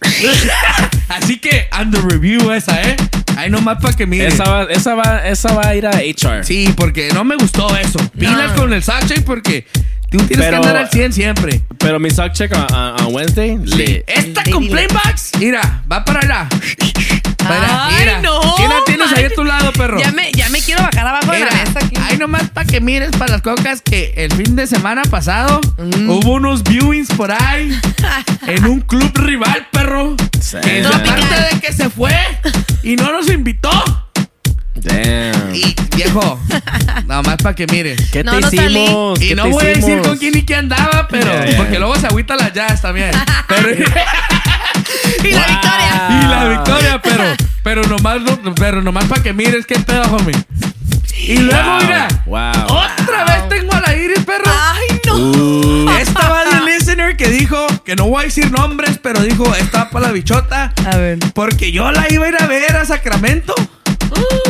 Así 1.08 1.38
que, 1.38 1.68
under 1.80 2.02
review 2.04 2.52
esa, 2.52 2.80
¿eh? 2.82 2.96
Ahí 3.36 3.50
nomás 3.50 3.78
para 3.80 3.96
que 3.96 4.06
mires. 4.06 4.34
Esa 4.34 4.44
va, 4.44 4.64
esa, 4.64 4.94
va, 4.94 5.28
esa 5.28 5.54
va 5.54 5.68
a 5.68 5.74
ir 5.76 5.86
a 5.86 5.90
HR. 5.90 6.44
Sí, 6.44 6.74
porque 6.76 7.10
no 7.12 7.24
me 7.24 7.36
gustó 7.36 7.76
eso. 7.76 7.98
Pilas 8.18 8.52
con 8.52 8.72
el 8.72 8.82
Sache 8.82 9.20
porque 9.22 9.66
tú 10.10 10.18
tienes 10.18 10.46
Pero- 10.46 10.50
que 10.62 10.68
andar 10.68 10.76
al 10.76 10.90
100 10.90 11.12
siempre. 11.12 11.62
Pero 11.78 11.98
mi 12.00 12.10
sack 12.10 12.32
check 12.32 12.52
on, 12.54 13.14
Wednesday. 13.14 13.56
lit. 13.58 14.02
Esta 14.06 14.42
complaint 14.50 14.92
box, 14.92 15.30
mira, 15.38 15.82
va 15.90 16.04
para 16.04 16.20
allá. 16.20 16.48
Mira, 17.40 17.86
Ay, 17.86 17.94
mira. 18.00 18.20
no, 18.20 18.40
¿Quién 18.56 18.68
la 18.68 18.76
tienes 18.84 19.08
ahí 19.12 19.24
a 19.24 19.28
man. 19.28 19.32
tu 19.34 19.44
lado, 19.44 19.72
perro? 19.72 19.98
Ya 19.98 20.12
me, 20.12 20.30
ya 20.32 20.48
me 20.50 20.60
quiero 20.60 20.82
bajar 20.82 21.06
abajo 21.06 21.32
de 21.32 21.38
la 21.40 21.50
mesa 21.50 21.78
aquí. 21.82 21.96
ahí 22.02 22.18
nomás 22.18 22.50
para 22.50 22.66
que 22.66 22.80
mires 22.80 23.10
para 23.12 23.32
las 23.32 23.42
cocas 23.42 23.80
que 23.80 24.12
el 24.16 24.32
fin 24.32 24.54
de 24.54 24.66
semana 24.66 25.02
pasado 25.02 25.60
Mm. 25.78 26.10
hubo 26.10 26.32
unos 26.34 26.62
viewings 26.64 27.08
por 27.12 27.30
ahí 27.32 27.70
en 28.46 28.66
un 28.66 28.80
club 28.80 29.10
rival, 29.16 29.66
perro. 29.72 30.14
Que 30.62 30.84
aparte 30.84 31.54
de 31.54 31.60
que 31.60 31.72
se 31.72 31.88
fue 31.88 32.14
y 32.82 32.96
no 32.96 33.12
nos 33.12 33.30
invitó. 33.30 33.70
Damn. 34.82 35.54
Y 35.54 35.74
viejo, 35.96 36.40
nada 37.06 37.22
más 37.22 37.36
para 37.36 37.54
que 37.54 37.66
mires. 37.66 38.00
¿Qué 38.10 38.22
No, 38.24 38.32
te 38.32 38.40
no 38.40 38.48
hicimos? 38.48 39.20
Y 39.22 39.28
¿Qué 39.28 39.34
no 39.34 39.42
te 39.44 39.48
voy 39.50 39.64
a 39.64 39.68
decir 39.68 40.00
con 40.02 40.16
quién 40.18 40.36
y 40.36 40.42
qué 40.42 40.54
andaba, 40.56 41.08
pero 41.08 41.30
porque 41.56 41.78
luego 41.78 41.96
se 41.96 42.06
agüita 42.06 42.36
las 42.36 42.52
jazz 42.52 42.82
también. 42.82 43.10
Pero, 43.48 43.68
Y 45.24 45.30
la 45.32 45.46
victoria. 45.46 46.08
y 46.10 46.26
la 46.26 46.48
victoria, 46.50 47.02
pero, 47.02 47.24
pero 47.62 47.82
nomás, 47.84 48.20
no- 48.22 48.54
pero 48.54 48.82
nomás 48.82 49.04
para 49.06 49.22
que 49.22 49.32
mires 49.32 49.66
qué 49.66 49.78
pedo, 49.80 50.02
homie. 50.14 50.34
Y 51.18 51.38
luego, 51.38 51.70
Wow, 51.70 51.80
mira, 51.82 52.08
wow. 52.26 52.64
otra 52.76 53.24
vez 53.24 53.48
tengo 53.48 53.72
a 53.74 53.80
la 53.80 53.94
Iris, 53.96 54.20
perro. 54.20 54.44
Ay, 54.46 55.00
no. 55.06 55.14
Uh, 55.16 55.90
Esta 55.98 56.28
va 56.28 56.44
de 56.44 56.60
listener 56.70 57.16
que 57.16 57.28
dijo, 57.28 57.66
que 57.84 57.96
no 57.96 58.06
voy 58.06 58.22
a 58.22 58.24
decir 58.26 58.50
nombres, 58.52 58.98
pero 59.02 59.20
dijo, 59.22 59.52
está 59.56 59.90
para 59.90 60.06
la 60.06 60.12
bichota. 60.12 60.72
A 60.90 60.96
ver. 60.96 61.18
Porque 61.34 61.72
yo 61.72 61.90
la 61.90 62.06
iba 62.12 62.26
a 62.26 62.28
ir 62.28 62.36
a 62.40 62.46
ver 62.46 62.76
a 62.76 62.84
Sacramento 62.84 63.54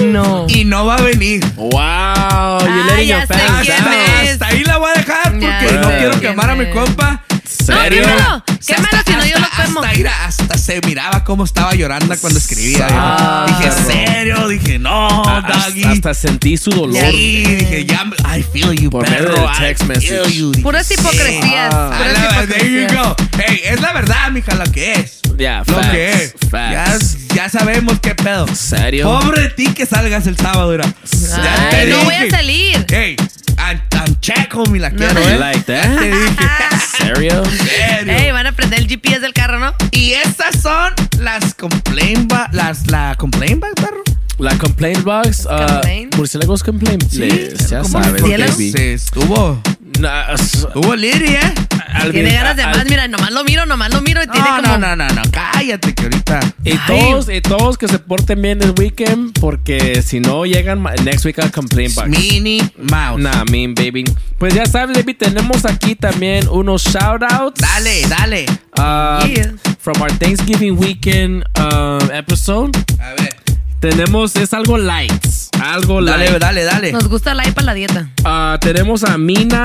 No. 0.05 0.47
y 0.49 0.65
no 0.65 0.87
va 0.87 0.97
a 0.97 1.03
venir. 1.03 1.45
wow. 1.57 1.71
You're 1.71 1.81
Ah, 1.81 2.85
letting 2.89 3.09
ya 3.09 3.27
sé 3.27 3.35
quién 3.63 3.85
down. 3.85 3.95
es. 4.23 4.31
Hasta 4.33 4.47
ahí 4.47 4.65
la 4.65 4.79
voy 4.79 4.91
a 4.95 4.99
dejar 4.99 5.23
porque 5.33 5.41
Ya 5.47 5.61
no 5.81 5.89
sé 5.91 5.97
quiero 5.99 6.11
quién 6.19 6.21
quemar 6.33 6.51
a 6.51 6.55
mi 6.55 6.65
es. 6.65 6.75
compa. 6.75 7.23
¿Serio? 7.45 8.03
quémalo. 8.03 8.43
sea, 8.61 8.77
Quémalo, 8.77 8.99
si 9.07 9.13
no 9.13 9.25
yo 9.27 9.39
lo 9.39 9.47
quemo. 9.65 9.81
Hasta, 9.81 9.93
mira, 9.97 10.25
hasta 10.27 10.59
se 10.59 10.81
miraba 10.87 11.25
cómo 11.25 11.45
estaba 11.45 11.75
llorando 11.75 12.15
cuando 12.19 12.39
escribía. 12.39 12.87
Ah, 12.91 13.45
dije, 13.49 13.71
perro. 13.71 13.87
serio, 13.91 14.49
dije, 14.49 14.79
no, 14.79 15.09
Doggy. 15.47 15.83
hasta, 15.83 15.91
hasta 15.93 16.15
sentí 16.15 16.57
su 16.57 16.71
dolor. 16.71 17.03
Sí, 17.11 17.45
dije, 17.45 17.85
ya, 17.85 18.05
me- 18.05 18.17
I 18.39 18.43
feel 18.43 18.73
you, 18.75 18.91
Por 18.91 19.09
medio 19.09 19.29
perro. 19.29 19.43
del 19.49 19.57
text 19.59 19.85
feel 19.85 19.89
message. 20.21 20.35
you. 20.39 20.51
Dije, 20.53 20.63
Puras 20.63 20.87
sí. 20.87 20.95
hipocresías. 20.95 21.75
Ah. 21.75 21.91
Ah, 21.93 21.97
puras 21.99 22.13
la- 22.13 22.47
there 22.47 22.71
you 22.71 22.81
hipocresías. 22.81 23.07
go. 23.07 23.17
Hey, 23.39 23.61
es 23.65 23.81
la 23.81 23.93
verdad, 23.93 24.31
mija, 24.31 24.55
lo 24.55 24.65
que 24.73 24.93
es. 24.93 25.21
Yeah, 25.39 25.63
Lo 25.67 25.75
facts, 25.75 25.89
que 25.91 26.11
es. 26.13 26.35
Ya, 26.41 26.49
facts. 26.51 27.17
ya 27.35 27.49
sabemos 27.49 28.01
qué 28.01 28.15
pedo. 28.15 28.47
¿Serio? 28.55 29.05
Pobre 29.21 29.43
de 29.43 29.49
ti 29.51 29.69
que 29.73 29.87
salgas 29.87 30.27
el 30.27 30.37
sábado, 30.37 30.71
mira. 30.73 30.85
Ya 31.05 31.71
te 31.71 31.77
Ay, 31.77 31.91
no 31.91 32.03
voy 32.05 32.15
a 32.15 32.29
salir. 32.31 32.85
Hey, 32.89 33.17
I'm, 33.57 33.81
I'm 33.93 34.19
check, 34.21 34.53
homie, 34.55 34.81
la 34.81 34.91
quiero, 34.91 35.15
You 35.21 35.29
eh. 35.29 35.39
like 35.39 35.63
that? 35.73 35.99
te 35.99 36.07
dije. 36.07 36.37
¿Serio? 36.99 37.43
Serio. 37.45 38.13
Ey, 38.13 38.33
van 38.33 38.47
a 38.49 38.53
prender 38.53 38.81
el 38.81 38.89
GPS 38.89 39.21
del 39.21 39.33
carro, 39.33 39.59
¿no? 39.61 39.73
Y 39.93 40.13
estas 40.15 40.61
son 40.61 40.93
las 41.21 41.55
complaint 41.55 42.31
ba- 42.33 42.49
las 42.53 42.89
la 42.89 43.15
complaint 43.17 43.61
bag, 43.61 43.75
perro. 43.77 44.03
La 44.39 44.57
complaint 44.57 45.03
box. 45.03 45.47
uh. 45.47 46.17
Murciélagos 46.17 46.63
complaint. 46.63 47.03
list, 47.13 47.69
ya 47.71 47.81
¿Cómo 47.83 48.03
sabes, 48.03 48.23
estuvo 48.77 49.61
estuvo 50.33 50.95
Liri, 50.95 51.35
eh. 51.35 51.55
al- 51.93 52.13
Tiene 52.13 52.33
ganas 52.33 52.55
de 52.57 52.63
al- 52.63 52.77
más, 52.77 52.87
mira, 52.89 53.09
nomás 53.09 53.33
lo 53.33 53.43
miro, 53.43 53.67
nomás 53.67 53.93
lo 53.93 54.01
miro 54.01 54.23
y 54.23 54.29
tiene 54.29 54.49
No, 54.49 54.57
como... 54.63 54.79
no, 54.79 54.95
no, 54.95 54.97
no, 54.97 55.09
no, 55.09 55.23
cállate 55.33 55.93
que 55.93 56.05
ahorita. 56.05 56.41
Y 56.63 56.71
Ay. 56.71 56.79
todos, 56.87 57.29
y 57.29 57.41
todos 57.41 57.79
que 57.79 57.89
se 57.89 57.99
porten 57.99 58.41
bien 58.41 58.63
el 58.63 58.75
weekend, 58.79 59.37
porque 59.41 60.01
si 60.03 60.21
no 60.21 60.45
llegan 60.47 60.85
next 61.05 61.25
week 61.25 61.39
al 61.41 61.51
complaint 61.51 61.95
box. 61.97 62.09
Minnie 62.09 62.63
Mouse. 62.79 63.21
Nah, 63.21 63.45
mean 63.51 63.75
baby. 63.75 64.05
Pues 64.39 64.55
ya 64.55 64.67
sabes, 64.67 64.97
baby, 64.97 65.15
tenemos 65.15 65.65
aquí 65.65 65.97
también 65.97 66.47
unos 66.49 66.85
shout 66.85 67.23
outs. 67.33 67.61
Dale, 67.61 68.03
dale. 68.09 68.47
Yeah. 68.77 69.55
From 69.81 70.01
our 70.01 70.13
Thanksgiving 70.19 70.79
weekend 70.79 71.45
um, 71.59 72.09
episode. 72.13 72.71
A 73.01 73.21
ver. 73.21 73.35
Tenemos, 73.81 74.35
es 74.37 74.53
algo 74.55 74.77
light. 74.77 75.13
Algo 75.63 76.01
light. 76.01 76.19
Dale, 76.31 76.39
dale, 76.39 76.65
dale. 76.65 76.93
Nos 76.93 77.09
gusta 77.09 77.35
la 77.35 77.45
para 77.55 77.67
la 77.67 77.75
dieta. 77.75 78.11
Ah, 78.25 78.59
tenemos 78.61 79.05
a 79.05 79.17
Mina 79.19 79.63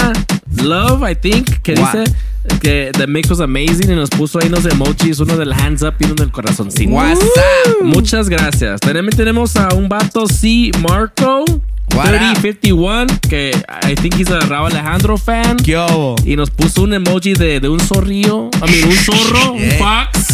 Love, 0.61 1.09
I 1.09 1.15
think, 1.15 1.61
que 1.63 1.73
Wow. 1.75 1.87
dice 1.93 2.13
que 2.61 2.91
the 2.95 3.07
mix 3.07 3.29
was 3.29 3.39
amazing 3.39 3.91
y 3.91 3.95
nos 3.95 4.09
puso 4.09 4.39
ahí 4.39 4.47
unos 4.49 4.65
emojis, 4.65 5.19
uno 5.19 5.35
del 5.37 5.51
hands 5.53 5.81
up 5.81 5.95
y 5.99 6.05
uno 6.05 6.15
del 6.15 6.29
corazoncito. 6.31 6.91
What's 6.91 7.21
up? 7.23 7.83
Muchas 7.83 8.29
gracias. 8.29 8.79
También 8.81 9.09
tenemos 9.09 9.55
a 9.55 9.69
un 9.73 9.89
vato 9.89 10.27
C. 10.27 10.71
Marco. 10.87 11.43
What 11.95 12.05
3051, 12.07 13.05
que 13.29 13.51
I 13.87 13.93
think 13.95 14.15
he's 14.17 14.31
a 14.31 14.39
Raúl 14.39 14.71
Alejandro 14.71 15.15
fan. 15.17 15.57
¿Qué 15.57 15.77
hubo? 15.77 16.15
Y 16.25 16.35
nos 16.35 16.49
puso 16.49 16.83
un 16.83 16.93
emoji 16.93 17.33
de, 17.33 17.59
de 17.59 17.69
un 17.69 17.79
zorrillo. 17.79 18.49
I 18.65 18.71
mean, 18.71 18.87
un 18.87 18.93
zorro, 18.95 19.51
un 19.53 19.59
Yeah. 19.59 19.77
fox, 20.11 20.27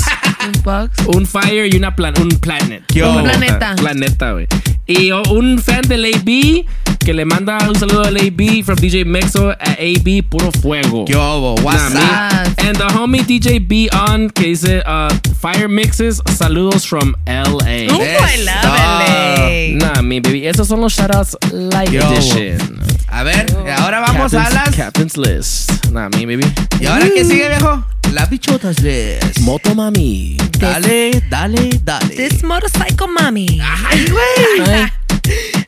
Un 0.45 0.51
box. 0.63 1.05
un 1.07 1.25
fire 1.25 1.67
y 1.73 1.77
una 1.77 1.95
plan 1.95 2.13
un 2.19 2.29
planet. 2.29 2.83
¿Qué 2.87 3.03
Un 3.03 3.23
planeta. 3.23 3.75
Planeta, 3.75 4.31
güey. 4.33 4.47
Y 4.87 5.11
oh, 5.11 5.21
un 5.31 5.59
fan 5.59 5.81
del 5.81 6.05
AB 6.05 6.65
que 7.05 7.13
le 7.13 7.23
manda 7.25 7.57
un 7.67 7.75
saludo 7.75 8.03
al 8.05 8.17
AB 8.17 8.63
from 8.63 8.75
DJ 8.77 9.05
Mexo 9.05 9.51
a 9.51 9.55
AB 9.77 10.23
Puro 10.27 10.51
Fuego. 10.61 11.05
¿Qué 11.05 11.15
hubo? 11.15 11.55
What's 11.61 11.93
Nah, 11.93 12.29
up? 12.43 12.59
And 12.65 12.75
the 12.77 12.85
homie 12.95 13.23
DJ 13.23 13.59
B 13.67 13.89
on 13.93 14.29
que 14.29 14.47
dice 14.47 14.81
uh, 14.85 15.09
Fire 15.39 15.67
Mixes, 15.69 16.21
saludos 16.37 16.87
from 16.87 17.15
LA. 17.27 17.87
Uh, 17.87 18.01
I 18.01 18.43
love 18.43 19.77
LA. 19.79 19.93
Nah, 19.93 20.01
mi 20.01 20.19
baby. 20.19 20.47
Esos 20.47 20.67
son 20.67 20.81
los 20.81 20.93
shoutouts 20.93 21.37
light 21.51 21.91
Yo. 21.91 22.01
edition. 22.11 22.79
A 23.11 23.23
ver, 23.23 23.45
ahora 23.77 23.99
vamos 23.99 24.33
a 24.33 24.43
Captain's, 24.43 24.53
las. 24.53 24.75
Captain's 24.75 25.17
List. 25.17 25.85
Nah, 25.91 26.09
mi 26.09 26.25
baby. 26.25 26.45
¿Y 26.79 26.85
ahora 26.85 27.05
qué 27.13 27.25
sigue, 27.25 27.49
viejo? 27.49 27.85
Las 28.13 28.29
bichotas 28.29 28.81
les. 28.81 29.39
Moto 29.41 29.73
Mami. 29.75 30.37
Dale, 30.59 31.21
dale, 31.29 31.79
dale. 31.83 32.15
This 32.15 32.43
motorcycle 32.43 33.07
mommy. 33.07 33.59
Ay, 33.61 34.05
güey. 34.05 34.83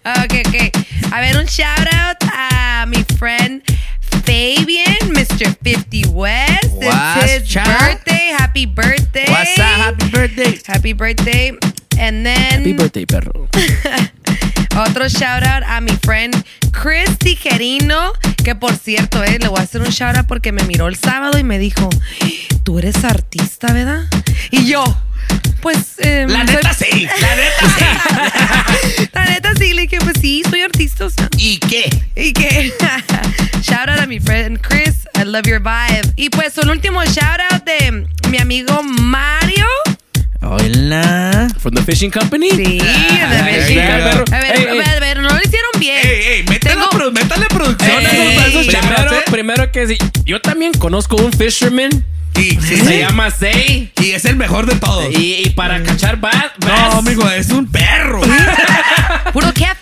ok, 0.06 0.48
ok. 0.48 1.14
A 1.14 1.22
ver, 1.22 1.38
un 1.38 1.48
shout 1.48 1.88
out 1.94 2.18
a 2.32 2.86
mi 2.88 3.04
friend 3.18 3.64
Fabian, 4.26 5.14
Mr. 5.14 5.56
50 5.64 6.10
West. 6.10 6.72
What's 6.74 7.32
it's 7.32 7.54
his 7.54 7.64
birthday. 7.64 8.36
Happy 8.38 8.66
birthday. 8.66 9.26
What's 9.28 9.60
up? 9.60 9.66
Happy 9.66 10.12
birthday. 10.12 10.60
Happy 10.66 10.94
birthday. 10.94 11.58
And 11.98 12.26
then 12.26 12.60
Happy 12.60 12.74
birthday, 12.74 13.06
perro. 13.06 13.48
otro 14.78 15.08
shout 15.08 15.44
out 15.44 15.64
a 15.68 15.82
mi 15.82 15.92
friend 16.04 16.36
Chris 16.72 17.18
Tijerino, 17.20 18.14
que 18.44 18.56
por 18.56 18.74
cierto, 18.76 19.24
eh, 19.24 19.38
le 19.40 19.48
voy 19.48 19.60
a 19.60 19.64
hacer 19.64 19.82
un 19.82 19.90
shout 19.90 20.16
out 20.18 20.28
porque 20.28 20.52
me 20.52 20.64
miró 20.64 20.88
el 20.88 20.96
sábado 20.96 21.38
y 21.38 21.44
me 21.44 21.60
dijo, 21.60 21.90
tú 22.64 22.80
eres 22.80 23.04
artista, 23.04 23.72
¿verdad? 23.74 24.04
Y 24.50 24.66
yo, 24.66 24.84
pues... 25.62 25.96
eh, 26.00 26.26
La 26.28 26.46
soy- 26.46 26.56
neta 26.56 26.74
sí, 26.74 27.08
la 27.22 27.36
neta 27.36 27.78
sí. 27.78 29.08
La 29.14 29.26
neta 29.26 29.54
sí, 29.58 29.74
le 29.74 29.84
dije, 29.84 29.98
pues 30.00 30.16
sí, 30.20 30.42
soy 30.50 30.62
artista. 30.62 31.06
o 31.06 31.10
sea. 31.10 31.28
¿Y 31.38 31.58
qué? 31.60 31.90
¿Y 32.16 32.34
qué? 32.34 32.74
shout 33.62 33.90
out 33.90 34.00
a 34.00 34.06
mi 34.08 34.20
friend 34.20 34.60
Chris. 34.62 34.96
I 35.20 35.24
love 35.24 35.46
your 35.46 35.60
vibe. 35.62 36.14
Y 36.16 36.30
pues 36.30 36.58
un 36.58 36.70
último 36.70 37.04
shout 37.06 37.40
out 37.51 37.51
The 41.74 41.82
fishing 41.84 42.12
company. 42.12 42.50
Sí, 42.52 42.78
Ay, 42.82 43.62
Fishing 43.62 43.80
Company. 43.80 44.04
perro. 44.04 44.26
A 44.32 44.40
ver, 44.40 44.56
Ey, 44.60 44.68
a 44.68 44.74
ver, 44.74 44.88
a 44.90 45.00
ver, 45.00 45.18
no 45.22 45.30
lo 45.30 45.38
hicieron 45.38 45.72
bien. 45.80 45.98
Ey, 46.06 46.22
ey, 46.34 46.44
métale, 46.44 46.76
Tengo- 46.76 46.90
pro- 46.90 47.12
métale 47.12 47.46
producción 47.48 47.92
a 48.06 48.10
esos- 48.10 48.44
a 48.44 48.48
esos 48.48 48.68
primero, 48.68 49.14
¿eh? 49.16 49.24
primero 49.32 49.72
que 49.72 49.88
sí. 49.88 49.98
Yo 50.26 50.42
también 50.42 50.74
conozco 50.74 51.16
un 51.16 51.32
fisherman. 51.32 51.90
Y, 52.36 52.52
sí, 52.52 52.60
Se 52.62 52.86
sí. 52.86 52.98
llama 53.00 53.30
Zay. 53.30 53.92
Y 54.02 54.12
es 54.12 54.24
el 54.26 54.36
mejor 54.38 54.66
de 54.66 54.76
todos. 54.80 55.06
Y, 55.12 55.44
y 55.46 55.50
para 55.52 55.84
cachar 55.84 56.18
bass, 56.18 56.52
No, 56.66 57.00
amigo, 57.00 57.30
es 57.30 57.50
un 57.50 57.68
perro. 57.70 58.22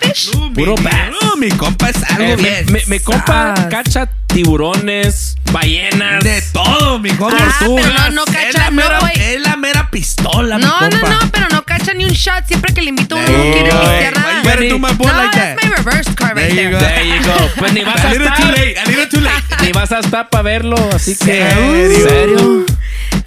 Puro 0.09 0.13
fish? 0.13 0.31
Puro 0.55 0.75
bass. 0.75 0.93
No, 1.21 1.35
mi 1.37 1.49
compa 1.49 1.89
es 1.89 2.03
algo 2.09 2.23
Eh, 2.23 2.37
mi- 2.37 2.43
bien. 2.43 2.65
mi, 2.71 2.79
mi 2.87 2.99
compa 2.99 3.55
Sas. 3.55 3.65
cacha 3.69 4.09
tiburones, 4.27 5.35
ballenas. 5.51 6.23
De 6.23 6.41
todo, 6.53 6.99
mi 6.99 7.09
compa. 7.11 7.37
Ah, 7.39 7.55
pero 7.59 7.93
no, 7.93 8.09
no 8.11 8.23
Es 8.25 8.31
cacha, 8.31 8.57
la 8.59 8.69
no, 8.69 8.75
mera, 8.75 8.99
güey. 8.99 9.13
es 9.15 9.41
la 9.41 9.55
mera 9.55 9.89
pistola, 9.91 10.57
mi 10.57 10.63
No, 10.65 10.79
no, 10.81 10.89
compa. 10.89 11.09
no, 11.09 11.31
pero 11.31 11.47
no 11.49 11.63
cacha 11.63 11.93
ni 11.93 12.05
un 12.05 12.11
shot. 12.11 12.45
Siempre 12.47 12.73
que 12.73 12.81
le 12.81 12.89
invito 12.89 13.15
a 13.15 13.19
uno, 13.19 13.27
There 13.27 13.37
no 13.37 13.45
you 13.45 13.51
quiere 13.53 13.69
go. 13.71 13.79
pistear 13.79 14.13
Why 14.15 14.43
nada. 14.43 14.65
you 14.65 14.79
my 14.79 14.93
boy 14.93 15.07
no, 15.07 15.13
like 15.17 15.35
that's 15.37 15.61
that? 15.61 15.63
my 15.63 15.75
reverse 15.77 16.15
car 16.15 16.35
right 16.35 16.47
There 16.53 16.55
there. 16.55 16.63
you 16.63 16.71
go. 16.71 16.79
There 16.79 17.05
you 17.05 17.23
go. 17.25 17.49
Pues 17.57 17.73
ni 17.73 17.81
vas 17.83 18.03
A 18.03 18.07
a 18.07 18.11
little 18.11 18.27
too 18.27 18.33
estar. 18.33 18.57
late, 18.57 18.79
a 18.79 18.85
little 18.85 19.07
too 19.07 19.19
late. 19.21 19.43
Ni 19.65 19.71
vas 19.71 19.91
a 19.91 19.99
estar 19.99 20.29
para 20.29 20.41
verlo, 20.43 20.75
así 20.93 21.15
que. 21.15 21.25
¿Serio? 21.49 22.09
¿Serio? 22.09 22.65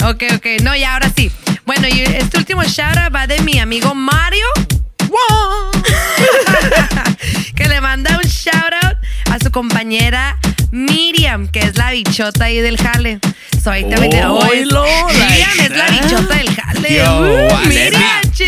Ok, 0.05 0.23
ok. 0.37 0.47
No, 0.63 0.75
y 0.77 0.85
ahora 0.85 1.11
sí. 1.15 1.31
Bueno, 1.65 1.87
y 1.89 2.01
este 2.03 2.39
último 2.39 2.63
shout 2.65 2.97
out 2.97 3.15
va 3.15 3.27
de 3.27 3.41
mi 3.43 3.59
amigo 3.59 3.95
Mario. 3.95 4.47
que 7.55 7.69
le 7.69 7.81
manda 7.81 8.17
un 8.23 8.29
shout 8.29 8.73
out 8.83 8.97
a 9.31 9.39
su 9.43 9.51
compañera 9.51 10.39
Miriam, 10.71 11.49
que 11.49 11.61
es 11.61 11.77
la 11.77 11.91
bichota 11.91 12.45
ahí 12.45 12.61
del 12.61 12.77
jale. 12.79 13.19
So, 13.63 13.71
ahí 13.71 13.85
también 13.89 14.11
te- 14.11 14.25
oh, 14.25 14.43
Miriam 14.45 15.61
es 15.61 15.71
la 15.71 15.87
bichota 15.89 16.35
del 16.35 16.55
jale. 16.55 16.95
Yo, 16.97 17.21
Uh? 17.21 17.69
Miriam, 17.69 18.01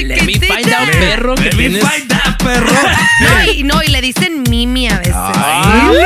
Let 0.08 0.22
me 0.22 0.32
find 0.34 0.50
out, 0.50 0.86
chiquitita. 0.86 0.86
perro, 0.98 1.34
que 1.36 1.42
Let 1.52 1.54
me 1.54 1.68
find 1.80 2.08
that, 2.08 2.38
perro. 2.42 2.72
No 3.20 3.52
y, 3.52 3.62
no, 3.62 3.82
y 3.82 3.88
le 3.88 4.00
dicen 4.00 4.42
Mimi 4.50 4.88
a 4.88 4.98
veces. 4.98 5.14
Ay, 5.14 5.96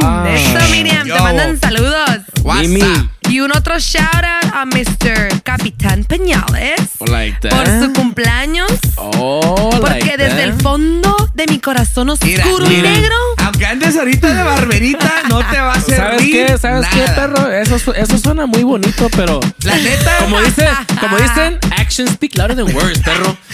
papá. 0.00 0.30
Eso, 0.34 0.68
Miriam, 0.70 1.06
Yo. 1.06 1.14
te 1.14 1.20
mandan 1.22 1.60
saludos. 1.60 2.20
Mimi. 2.44 2.80
WhatsApp. 2.82 3.06
Y 3.34 3.40
un 3.40 3.50
otro 3.50 3.76
shout 3.80 4.04
out 4.22 4.54
a 4.54 4.64
Mr. 4.64 5.42
Capitán 5.42 6.04
Peñales 6.04 6.80
Like 7.10 7.36
that. 7.40 7.50
por 7.50 7.66
su 7.66 7.92
cumpleaños. 7.92 8.70
Oh, 8.94 9.70
Porque 9.72 9.88
like 9.90 10.16
desde 10.16 10.36
that. 10.36 10.44
el 10.44 10.52
fondo 10.54 11.16
de 11.34 11.46
mi 11.48 11.58
corazón 11.58 12.12
Mira, 12.22 12.44
oscuro 12.44 12.66
y 12.70 12.76
mira. 12.76 12.90
negro. 12.92 13.16
Aunque 13.38 13.66
andes 13.66 13.96
ahorita 13.96 14.32
de 14.32 14.40
barberita, 14.40 15.12
no 15.28 15.38
te 15.50 15.58
va 15.60 15.72
a 15.72 15.76
hacer 15.76 15.96
¿Sabes 15.96 16.22
qué? 16.22 16.58
¿Sabes 16.58 16.86
qué, 16.94 17.00
perro? 17.16 17.50
Eso, 17.50 17.92
eso 17.92 18.18
suena 18.18 18.46
muy 18.46 18.62
bonito, 18.62 19.08
pero. 19.16 19.40
La 19.64 19.74
neta. 19.78 20.16
Como 20.20 20.40
dicen, 20.40 20.68
como 21.00 21.16
dicen, 21.16 21.58
actions 21.76 22.12
speak 22.12 22.36
louder 22.36 22.54
than 22.56 22.72
words, 22.72 23.00
perro. 23.00 23.36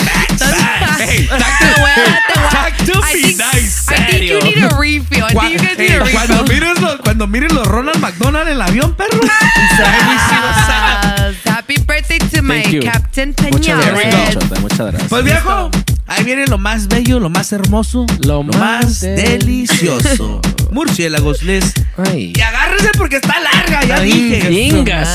Hey, 0.99 1.27
voy 1.31 1.41
a- 1.41 1.59
te 1.59 1.81
voy 1.81 1.91
a- 1.91 2.51
Talk 2.51 2.77
to 2.85 3.01
me 3.01 3.13
think- 3.13 3.43
nice. 3.55 3.80
I 4.41 4.43
think 4.43 4.57
you 4.57 4.63
serio. 4.63 4.69
need 4.69 4.73
a 4.73 4.79
refill. 4.79 5.25
I 5.25 5.33
Cua- 5.35 5.41
think 5.43 5.53
you 5.53 5.59
guys 5.59 5.77
hey, 5.77 5.89
need 5.89 5.97
a 5.97 6.11
cuando, 6.11 6.45
mires 6.45 6.81
los, 6.81 6.97
cuando 7.01 7.27
mires 7.27 7.53
los 7.53 7.67
Ronald 7.67 7.99
McDonald 8.01 8.49
en 8.49 8.55
el 8.55 8.63
avión, 8.63 8.95
perro. 8.95 9.21
Happy 11.47 11.77
birthday 11.87 12.19
to 12.19 12.43
my. 12.43 12.63
Captain 12.81 13.35
Chota, 13.35 14.61
muchas 14.61 14.93
gracias. 14.93 15.09
Pues 15.09 15.25
viejo, 15.25 15.71
ahí 16.11 16.25
viene 16.25 16.47
lo 16.47 16.59
más 16.59 16.89
bello, 16.89 17.19
lo 17.21 17.31
más 17.31 17.53
hermoso, 17.53 18.05
Lo 18.27 18.43
más, 18.43 18.59
más 18.59 19.01
delicioso. 19.01 20.41
Murciélagos, 20.71 21.43
les. 21.43 21.73
Ay. 21.97 22.33
Y 22.37 22.41
agárrense 22.41 22.91
porque 22.97 23.17
está 23.17 23.41
larga, 23.41 23.83
ya 23.85 23.97
Ay, 23.97 24.13
dije. 24.13 24.71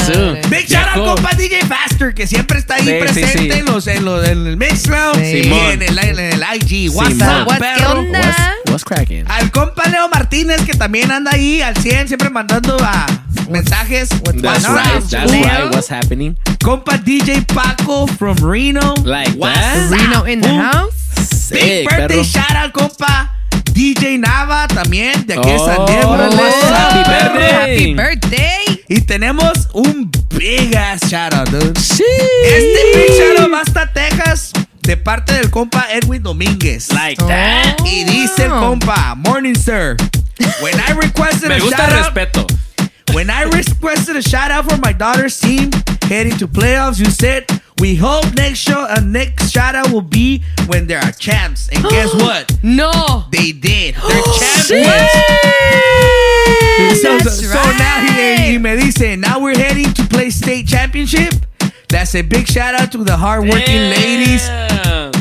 Su. 0.05 0.49
Big 0.49 0.67
shout 0.67 0.87
out 0.95 1.05
compa 1.15 1.33
DJ 1.35 1.61
Faster, 1.65 2.13
que 2.13 2.27
siempre 2.27 2.59
está 2.59 2.75
ahí 2.75 2.81
Sí, 2.83 2.89
sí, 2.91 2.97
presente 2.99 3.53
sí. 3.53 3.59
En, 3.59 3.65
los, 3.65 3.87
en, 3.87 4.03
los, 4.05 4.27
en 4.27 4.47
el 4.47 4.57
Mixcloud 4.57 5.15
Sí. 5.15 5.21
y 5.49 5.53
en 5.71 5.81
el, 5.81 5.97
en 5.97 6.19
el 6.19 6.43
IG. 6.55 6.91
WhatsApp, 6.93 7.47
What's- 7.47 7.53
¿Qué 7.53 7.59
perro. 7.59 7.99
onda? 7.99 8.19
What's, 8.19 8.71
what's 8.71 8.83
cracking? 8.83 9.23
Al 9.29 9.49
compa 9.51 9.87
Leo 9.89 10.09
Martínez, 10.09 10.61
que 10.63 10.73
también 10.73 11.09
anda 11.11 11.31
ahí 11.31 11.61
al 11.61 11.77
100, 11.77 12.09
siempre 12.09 12.29
mandando 12.29 12.77
a 12.81 13.05
mensajes. 13.49 14.09
That's 14.41 14.67
right, 14.67 15.03
that's 15.09 15.31
Leo? 15.31 15.41
right. 15.43 15.73
What's 15.73 15.89
happening? 15.89 16.35
Compa 16.65 16.97
DJ 16.97 17.45
Paco 17.47 18.07
from 18.07 18.35
Reno. 18.37 18.95
Like 19.03 19.37
that? 19.37 19.89
Reno 19.91 20.23
in 20.25 20.41
the 20.41 20.47
Boom. 20.47 20.59
house. 20.59 21.49
Big 21.51 21.87
birthday 21.87 22.07
perro. 22.07 22.23
shout 22.23 22.51
out, 22.55 22.73
compa. 22.73 23.29
DJ 23.71 24.17
Nava 24.17 24.67
también, 24.67 25.27
de 25.27 25.33
aquí 25.35 25.51
de 25.51 25.59
San 25.59 25.77
Oh, 25.79 25.85
Diego. 25.85 26.09
órale. 26.09 26.35
Happy 26.41 27.03
birthday. 27.09 27.51
Happy 27.51 27.93
birthday. 27.93 28.83
Y 28.89 29.01
tenemos 29.01 29.67
un 29.73 30.09
big 30.35 30.75
ass 30.75 31.01
shout 31.09 31.33
out, 31.35 31.49
dude. 31.49 31.77
Sí. 31.79 32.03
Este 32.45 32.97
big 32.97 33.11
shout 33.17 33.39
out 33.41 33.53
va 33.53 33.61
hasta 33.61 33.91
Texas 33.93 34.51
de 34.81 34.97
parte 34.97 35.33
del 35.33 35.51
compa 35.51 35.85
Edwin 35.91 36.23
Domínguez. 36.23 36.91
Like 36.93 37.21
that. 37.27 37.77
Y 37.85 38.05
dice 38.05 38.45
el 38.45 38.49
compa, 38.51 39.13
Morning 39.15 39.55
Sir. 39.55 39.97
When 40.61 40.73
I 40.79 40.93
requested 40.93 41.49
Me 41.49 41.55
a 41.57 41.59
gusta 41.59 41.77
shout 41.77 41.91
el 41.91 41.99
out, 41.99 42.13
respeto. 42.15 42.47
when 43.13 43.29
I 43.29 43.43
requested 43.43 44.15
a 44.15 44.21
shout 44.23 44.49
out 44.51 44.65
for 44.69 44.77
my 44.77 44.93
daughter's 44.93 45.39
team 45.39 45.69
heading 46.05 46.37
to 46.37 46.47
playoffs, 46.47 46.99
you 46.99 47.05
said 47.05 47.45
we 47.79 47.95
hope 47.95 48.25
next 48.35 48.59
show 48.59 48.85
uh, 48.87 49.01
next 49.01 49.51
shout 49.51 49.75
out 49.75 49.91
will 49.91 50.01
be 50.01 50.43
when 50.67 50.87
there 50.87 50.99
are 50.99 51.11
champs. 51.11 51.69
And 51.69 51.83
guess 51.89 52.13
what? 52.13 52.51
No. 52.63 53.25
They 53.31 53.51
did. 53.51 53.95
They're 54.07 54.23
champions. 54.39 54.67
So, 57.01 57.17
so, 57.17 57.17
That's 57.17 57.47
so 57.47 57.53
now 57.53 58.01
he, 58.01 58.31
right. 58.31 58.39
he 58.39 58.57
me 58.57 58.75
dice, 58.75 59.17
now 59.17 59.39
we're 59.39 59.57
heading 59.57 59.93
to 59.93 60.03
play 60.05 60.29
state 60.29 60.67
championship. 60.67 61.33
That's 61.89 62.15
a 62.15 62.21
big 62.21 62.47
shout 62.47 62.75
out 62.75 62.91
to 62.93 63.03
the 63.03 63.15
hardworking 63.15 63.89
ladies 63.89 64.47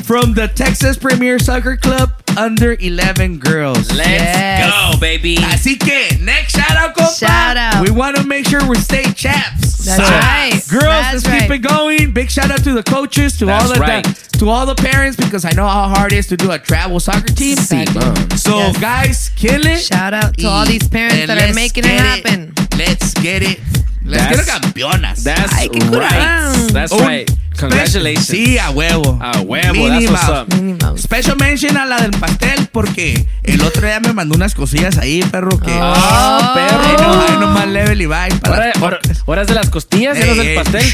from 0.06 0.34
the 0.34 0.50
Texas 0.54 0.96
Premier 0.96 1.38
Soccer 1.38 1.76
Club 1.76 2.23
under 2.36 2.76
11 2.80 3.38
girls. 3.38 3.90
Let's 3.92 4.08
Yes. 4.10 4.70
go, 4.92 4.98
baby. 4.98 5.36
Así 5.38 5.78
que, 5.78 6.18
next 6.20 6.56
shout 6.56 6.76
out, 6.76 6.94
compa. 6.96 7.18
Shout 7.18 7.56
out. 7.56 7.82
We 7.82 7.90
want 7.90 8.16
to 8.16 8.24
make 8.24 8.48
sure 8.48 8.64
we 8.66 8.76
stay 8.78 9.02
state 9.04 9.16
champs. 9.16 9.84
That's 9.84 9.98
right. 10.00 10.52
Girls, 10.70 10.84
That's 10.84 11.12
let's 11.14 11.26
right. 11.28 11.42
keep 11.42 11.50
it 11.50 11.58
going. 11.58 12.12
Big 12.12 12.30
shout 12.30 12.50
out 12.50 12.64
to 12.64 12.72
the 12.72 12.82
coaches, 12.82 13.36
to 13.38 13.50
all 13.50 13.68
That's 13.68 13.78
the 13.78 14.38
to 14.38 14.48
all 14.48 14.66
the 14.66 14.74
parents, 14.74 15.16
because 15.16 15.44
I 15.44 15.50
know 15.50 15.66
how 15.66 15.88
hard 15.88 16.12
it 16.12 16.18
is 16.18 16.26
to 16.28 16.36
do 16.36 16.50
a 16.52 16.58
travel 16.58 17.00
soccer 17.00 17.32
team. 17.32 17.56
Simón. 17.56 18.38
So, 18.38 18.56
Yes. 18.56 18.76
guys, 18.78 19.30
kill 19.36 19.64
it. 19.66 19.80
Shout 19.82 20.14
out 20.14 20.36
to 20.38 20.46
all 20.46 20.64
these 20.66 20.88
parents 20.88 21.16
and 21.16 21.30
that 21.30 21.50
are 21.50 21.54
making 21.54 21.84
it 21.84 21.88
get 21.88 22.00
happen. 22.00 22.52
Let's 22.78 23.14
get 23.14 23.42
it. 23.42 23.60
Get 24.04 24.32
it 24.40 24.46
campeonas. 24.46 25.24
That's 25.24 25.52
Ay, 25.54 25.68
qué 25.70 25.78
right. 25.80 26.72
That's 26.72 26.92
Un 26.92 27.06
right. 27.06 27.30
Congratulations. 27.58 28.26
Sí, 28.26 28.58
a 28.58 28.70
huevo. 28.70 29.18
A 29.22 29.40
huevo, 29.40 29.88
that's 29.88 30.10
what's 30.10 30.28
up. 30.28 30.54
Mouse. 30.82 31.02
Special 31.02 31.36
mention 31.38 31.76
a 31.76 31.86
la 31.86 32.00
del 32.00 32.10
pastel 32.10 32.68
porque 32.72 33.26
el 33.44 33.62
otro 33.62 33.86
día 33.86 34.00
me 34.00 34.12
mandó 34.12 34.34
unas 34.34 34.54
cosillas 34.54 34.98
ahí, 34.98 35.22
perro, 35.22 35.58
que... 35.60 35.70
Ah, 35.72 36.52
perro. 36.54 37.22
Ahí 37.28 37.36
nomás, 37.38 37.68
level 37.68 38.02
y 38.02 38.06
bye. 38.06 38.28
Para 38.42 39.42
es 39.42 39.48
de 39.48 39.54
las 39.54 39.70
costillas, 39.70 40.18
¿no 40.18 40.24
es 40.24 40.36
del 40.36 40.54
pastel? 40.56 40.84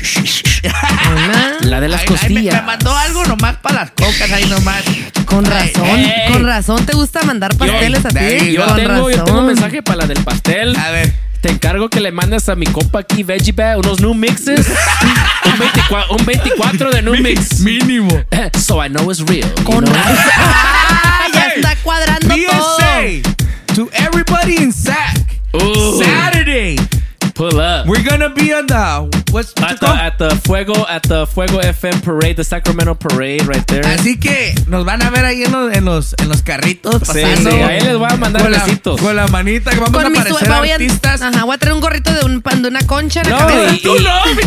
La 1.62 1.80
de 1.80 1.88
las 1.88 2.00
Ay, 2.02 2.06
ay, 2.08 2.14
me, 2.14 2.18
costillas. 2.20 2.54
me 2.54 2.62
mandó 2.62 2.96
algo 2.96 3.24
nomás 3.24 3.56
para 3.56 3.76
las 3.76 3.90
cocas 3.92 4.30
ahí 4.30 4.44
nomás. 4.44 4.82
Con 5.24 5.46
Ay, 5.46 5.72
razón, 5.72 5.98
ey. 5.98 6.32
con 6.32 6.44
razón 6.44 6.86
te 6.86 6.92
gusta 6.92 7.22
mandar 7.22 7.56
pasteles 7.56 8.04
a 8.04 8.08
ti. 8.10 8.52
Yo 8.52 8.66
Con 8.66 8.76
tengo, 8.76 9.10
yo 9.10 9.24
tengo 9.24 9.38
un 9.40 9.46
mensaje 9.46 9.82
para 9.82 9.98
la 9.98 10.06
del 10.06 10.22
pastel. 10.22 10.76
A 10.76 10.90
ver. 10.90 11.29
Te 11.40 11.50
encargo 11.50 11.88
que 11.88 12.00
le 12.00 12.12
mandes 12.12 12.48
a 12.48 12.54
mi 12.54 12.66
compa 12.66 13.00
aquí, 13.00 13.22
Veggie 13.22 13.52
Bag, 13.52 13.78
unos 13.78 14.00
new 14.00 14.12
mixes. 14.12 14.66
un, 15.46 15.58
24, 15.58 16.16
un 16.16 16.26
24 16.26 16.90
de 16.90 17.02
new 17.02 17.16
mix. 17.16 17.60
Mínimo. 17.60 18.10
So 18.58 18.78
I 18.82 18.88
know 18.88 19.10
it's 19.10 19.20
real. 19.22 19.46
you 19.46 19.64
Con 19.64 19.84
know? 19.84 19.92
Ah, 19.94 21.26
ya 21.34 21.48
está 21.56 21.76
cuadrando 21.82 22.28
todo. 22.28 22.78
PSA 22.78 23.74
to 23.74 23.90
everybody 23.92 24.56
in 24.62 24.72
SAC. 24.72 25.40
Ooh. 25.54 26.02
Saturday. 26.02 26.76
Pull 27.40 27.58
up. 27.58 27.86
We're 27.86 28.02
gonna 28.04 28.28
be 28.28 28.52
on 28.52 28.66
the 28.66 29.08
what's 29.32 29.54
At 29.62 29.80
the, 29.80 29.86
at 29.88 30.18
the 30.18 30.28
Fuego, 30.44 30.74
at 30.86 31.02
the 31.04 31.26
Fuego 31.26 31.58
FM 31.58 32.02
parade, 32.04 32.36
the 32.36 32.44
Sacramento 32.44 32.94
parade 32.94 33.46
right 33.46 33.64
there. 33.66 33.80
Así 33.86 34.20
que 34.20 34.52
nos 34.66 34.84
van 34.84 35.00
a 35.02 35.08
ver 35.08 35.24
ahí 35.24 35.44
en 35.44 35.52
los, 35.52 35.72
en 35.74 35.86
los, 35.86 36.14
en 36.18 36.28
los 36.28 36.42
carritos 36.42 36.96
Sí, 36.96 37.22
pasando. 37.22 37.50
sí, 37.50 37.56
ahí 37.56 37.80
les 37.80 37.96
voy 37.96 38.08
a 38.12 38.16
mandar 38.18 38.42
con 38.42 38.52
la, 38.52 38.58
besitos. 38.64 39.00
con 39.00 39.16
la 39.16 39.26
manita 39.28 39.70
que 39.70 39.78
vamos 39.80 39.98
a 39.98 40.02
Con 40.02 40.12
mi 40.12 40.18
aparecer 40.18 40.48
voy 40.50 40.68
a, 40.70 40.74
artistas. 40.74 41.22
ajá, 41.22 41.44
voy 41.44 41.54
a 41.54 41.58
traer 41.58 41.72
un 41.74 41.80
gorrito 41.80 42.12
de, 42.12 42.26
un, 42.26 42.42
pan- 42.42 42.60
de 42.60 42.68
una 42.68 42.86
concha 42.86 43.22
en 43.22 43.30
la 43.30 43.38
No, 43.38 43.46
cabeza. 43.46 43.72
y, 43.72 43.76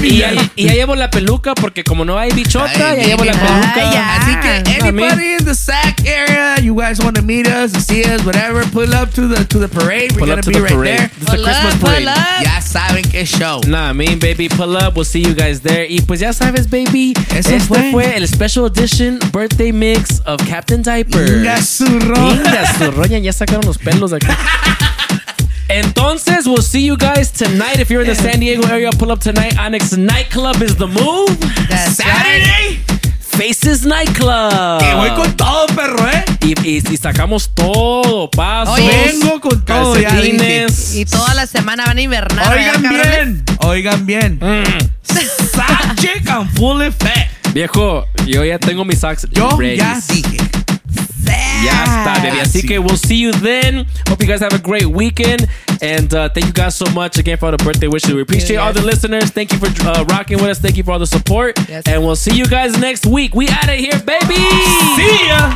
y, 0.06 0.08
y, 0.14 0.18
ya, 0.20 0.34
y 0.56 0.64
ya 0.66 0.74
llevo 0.74 0.96
la 0.96 1.10
peluca 1.10 1.56
porque 1.56 1.84
como 1.84 2.06
no 2.06 2.20
hay 2.20 2.32
bichota, 2.32 2.70
Ay, 2.92 2.98
ya 3.02 3.08
llevo 3.08 3.24
la 3.26 3.32
peluca. 3.34 3.74
Ay, 3.76 3.90
ya. 3.92 4.16
Así 4.18 4.36
que 4.40 4.50
Ah, 4.84 4.86
anybody 4.88 5.34
in 5.40 5.46
the 5.46 5.56
SAC 5.56 6.06
area, 6.06 6.60
you 6.62 6.76
guys 6.80 7.00
want 7.00 7.16
to 7.16 7.24
meet 7.24 7.48
us, 7.48 7.72
see 7.72 8.04
us, 8.04 8.24
whatever, 8.24 8.64
pull 8.72 8.94
up 8.94 9.10
to 9.16 9.28
the 9.28 9.44
to 9.46 9.58
the 9.58 9.68
parade. 9.68 10.12
We're 10.12 10.20
Pull 10.20 10.28
gonna 10.28 10.40
up 10.42 10.46
to 10.46 10.50
be 10.52 10.58
the 10.58 10.62
right 10.62 10.74
parade. 10.76 10.98
there. 11.00 11.06
It's 11.06 11.26
the 11.26 11.26
Pull 11.38 11.44
Christmas 11.44 11.74
up, 11.74 11.80
pull 11.80 11.90
parade. 11.90 12.08
up. 12.08 12.44
Ya 12.44 12.60
saben 12.88 13.04
qué 13.10 13.26
show. 13.26 13.62
Nah, 13.68 13.90
I 13.90 13.94
mean, 13.94 14.20
baby, 14.20 14.50
pull 14.50 14.76
up. 14.76 14.96
We'll 14.96 15.06
see 15.06 15.22
you 15.22 15.34
guys 15.34 15.62
there. 15.62 15.86
Y 15.86 16.02
pues 16.02 16.20
ya 16.20 16.34
sabes, 16.34 16.70
baby. 16.70 17.14
Eso 17.30 17.50
este 17.50 17.68
fue. 17.68 17.92
fue. 17.92 18.16
el 18.16 18.28
special 18.28 18.66
edition 18.66 19.20
birthday 19.32 19.72
mix 19.72 20.20
of 20.26 20.40
Captain 20.48 20.82
Diaper. 20.82 21.40
Inga 21.40 21.62
su 21.62 21.86
Inga 21.86 22.78
su 22.78 22.92
roña, 22.92 23.20
ya 23.20 23.32
sacaron 23.34 23.66
los 23.66 23.78
pelos 23.78 24.14
aquí. 24.14 24.28
Entonces, 25.70 26.46
we'll 26.46 26.62
see 26.62 26.86
you 26.86 26.98
guys 26.98 27.32
tonight. 27.32 27.80
If 27.80 27.90
you're 27.90 28.02
in 28.02 28.08
the 28.08 28.16
San 28.16 28.40
Diego 28.40 28.68
area, 28.68 28.92
pull 28.92 29.12
up 29.12 29.22
tonight. 29.22 29.58
Onyx 29.58 29.98
Nightclub 29.98 30.62
is 30.62 30.76
the 30.76 30.88
move. 30.88 31.40
That's 31.70 31.96
Saturday. 31.96 32.93
Faces 33.38 33.84
Nightclub. 33.86 34.80
Que 34.80 34.94
voy 34.96 35.10
con 35.12 35.36
todo, 35.36 35.66
perro, 35.68 36.08
eh. 36.10 36.24
Y, 36.42 36.68
y, 36.68 36.84
y 36.92 36.98
sacamos 36.98 37.50
todo, 37.54 38.30
pasos. 38.30 38.76
Oye, 38.76 39.12
Vengo 39.20 39.40
con 39.42 39.66
todo, 39.66 39.96
ya 40.00 40.12
dije. 40.16 40.38
calcetines. 40.38 40.96
Y 40.96 41.06
toda 41.06 41.34
la 41.34 41.48
semana 41.48 41.86
van 41.86 41.98
a 41.98 42.02
invernar. 42.02 42.54
Oigan 42.56 42.82
bien, 42.84 43.44
oigan 43.60 44.06
bien. 44.06 44.40
Mm. 44.40 44.64
Sack 45.52 45.96
check 46.00 46.30
on 46.30 46.48
full 46.52 46.82
effect. 46.82 47.32
Viejo, 47.54 48.06
yo 48.26 48.44
ya 48.44 48.58
tengo 48.60 48.84
mis 48.86 49.00
socks 49.00 49.28
Yo 49.32 49.58
ready. 49.58 49.78
ya 49.78 50.00
dije. 50.10 50.38
Ya 51.64 51.84
está, 51.84 52.20
baby. 52.22 52.40
Así 52.42 52.62
que 52.64 52.78
we'll 52.80 52.98
see 52.98 53.20
you 53.22 53.32
then. 53.32 53.86
Hope 54.10 54.22
you 54.24 54.28
guys 54.30 54.42
have 54.42 54.54
a 54.54 54.58
great 54.60 54.86
weekend. 54.86 55.48
And 55.84 56.14
uh, 56.14 56.30
thank 56.30 56.46
you 56.46 56.54
guys 56.54 56.76
so 56.78 56.86
much 56.94 57.18
again 57.18 57.38
for 57.38 57.48
all 57.48 57.52
the 57.52 57.58
birthday 57.62 57.88
wishes. 57.88 58.14
We 58.14 58.22
appreciate 58.22 58.56
all 58.56 58.72
the 58.72 58.82
listeners. 58.82 59.32
Thank 59.32 59.52
you 59.52 59.60
for 59.60 59.68
uh, 59.86 60.06
rocking 60.06 60.38
with 60.38 60.48
us. 60.48 60.60
Thank 60.60 60.78
you 60.78 60.84
for 60.84 60.92
all 60.94 61.00
the 61.00 61.06
support. 61.06 61.60
And 61.90 62.02
we'll 62.02 62.16
see 62.16 62.34
you 62.38 62.46
guys 62.46 62.80
next 62.80 63.06
week. 63.06 63.36
We 63.36 63.50
out 63.50 63.66
of 63.68 63.76
here, 63.76 64.00
baby. 64.06 64.36
See 64.96 65.28
ya. 65.28 65.54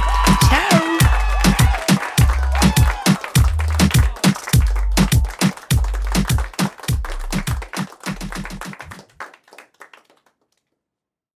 Ciao. 0.50 0.98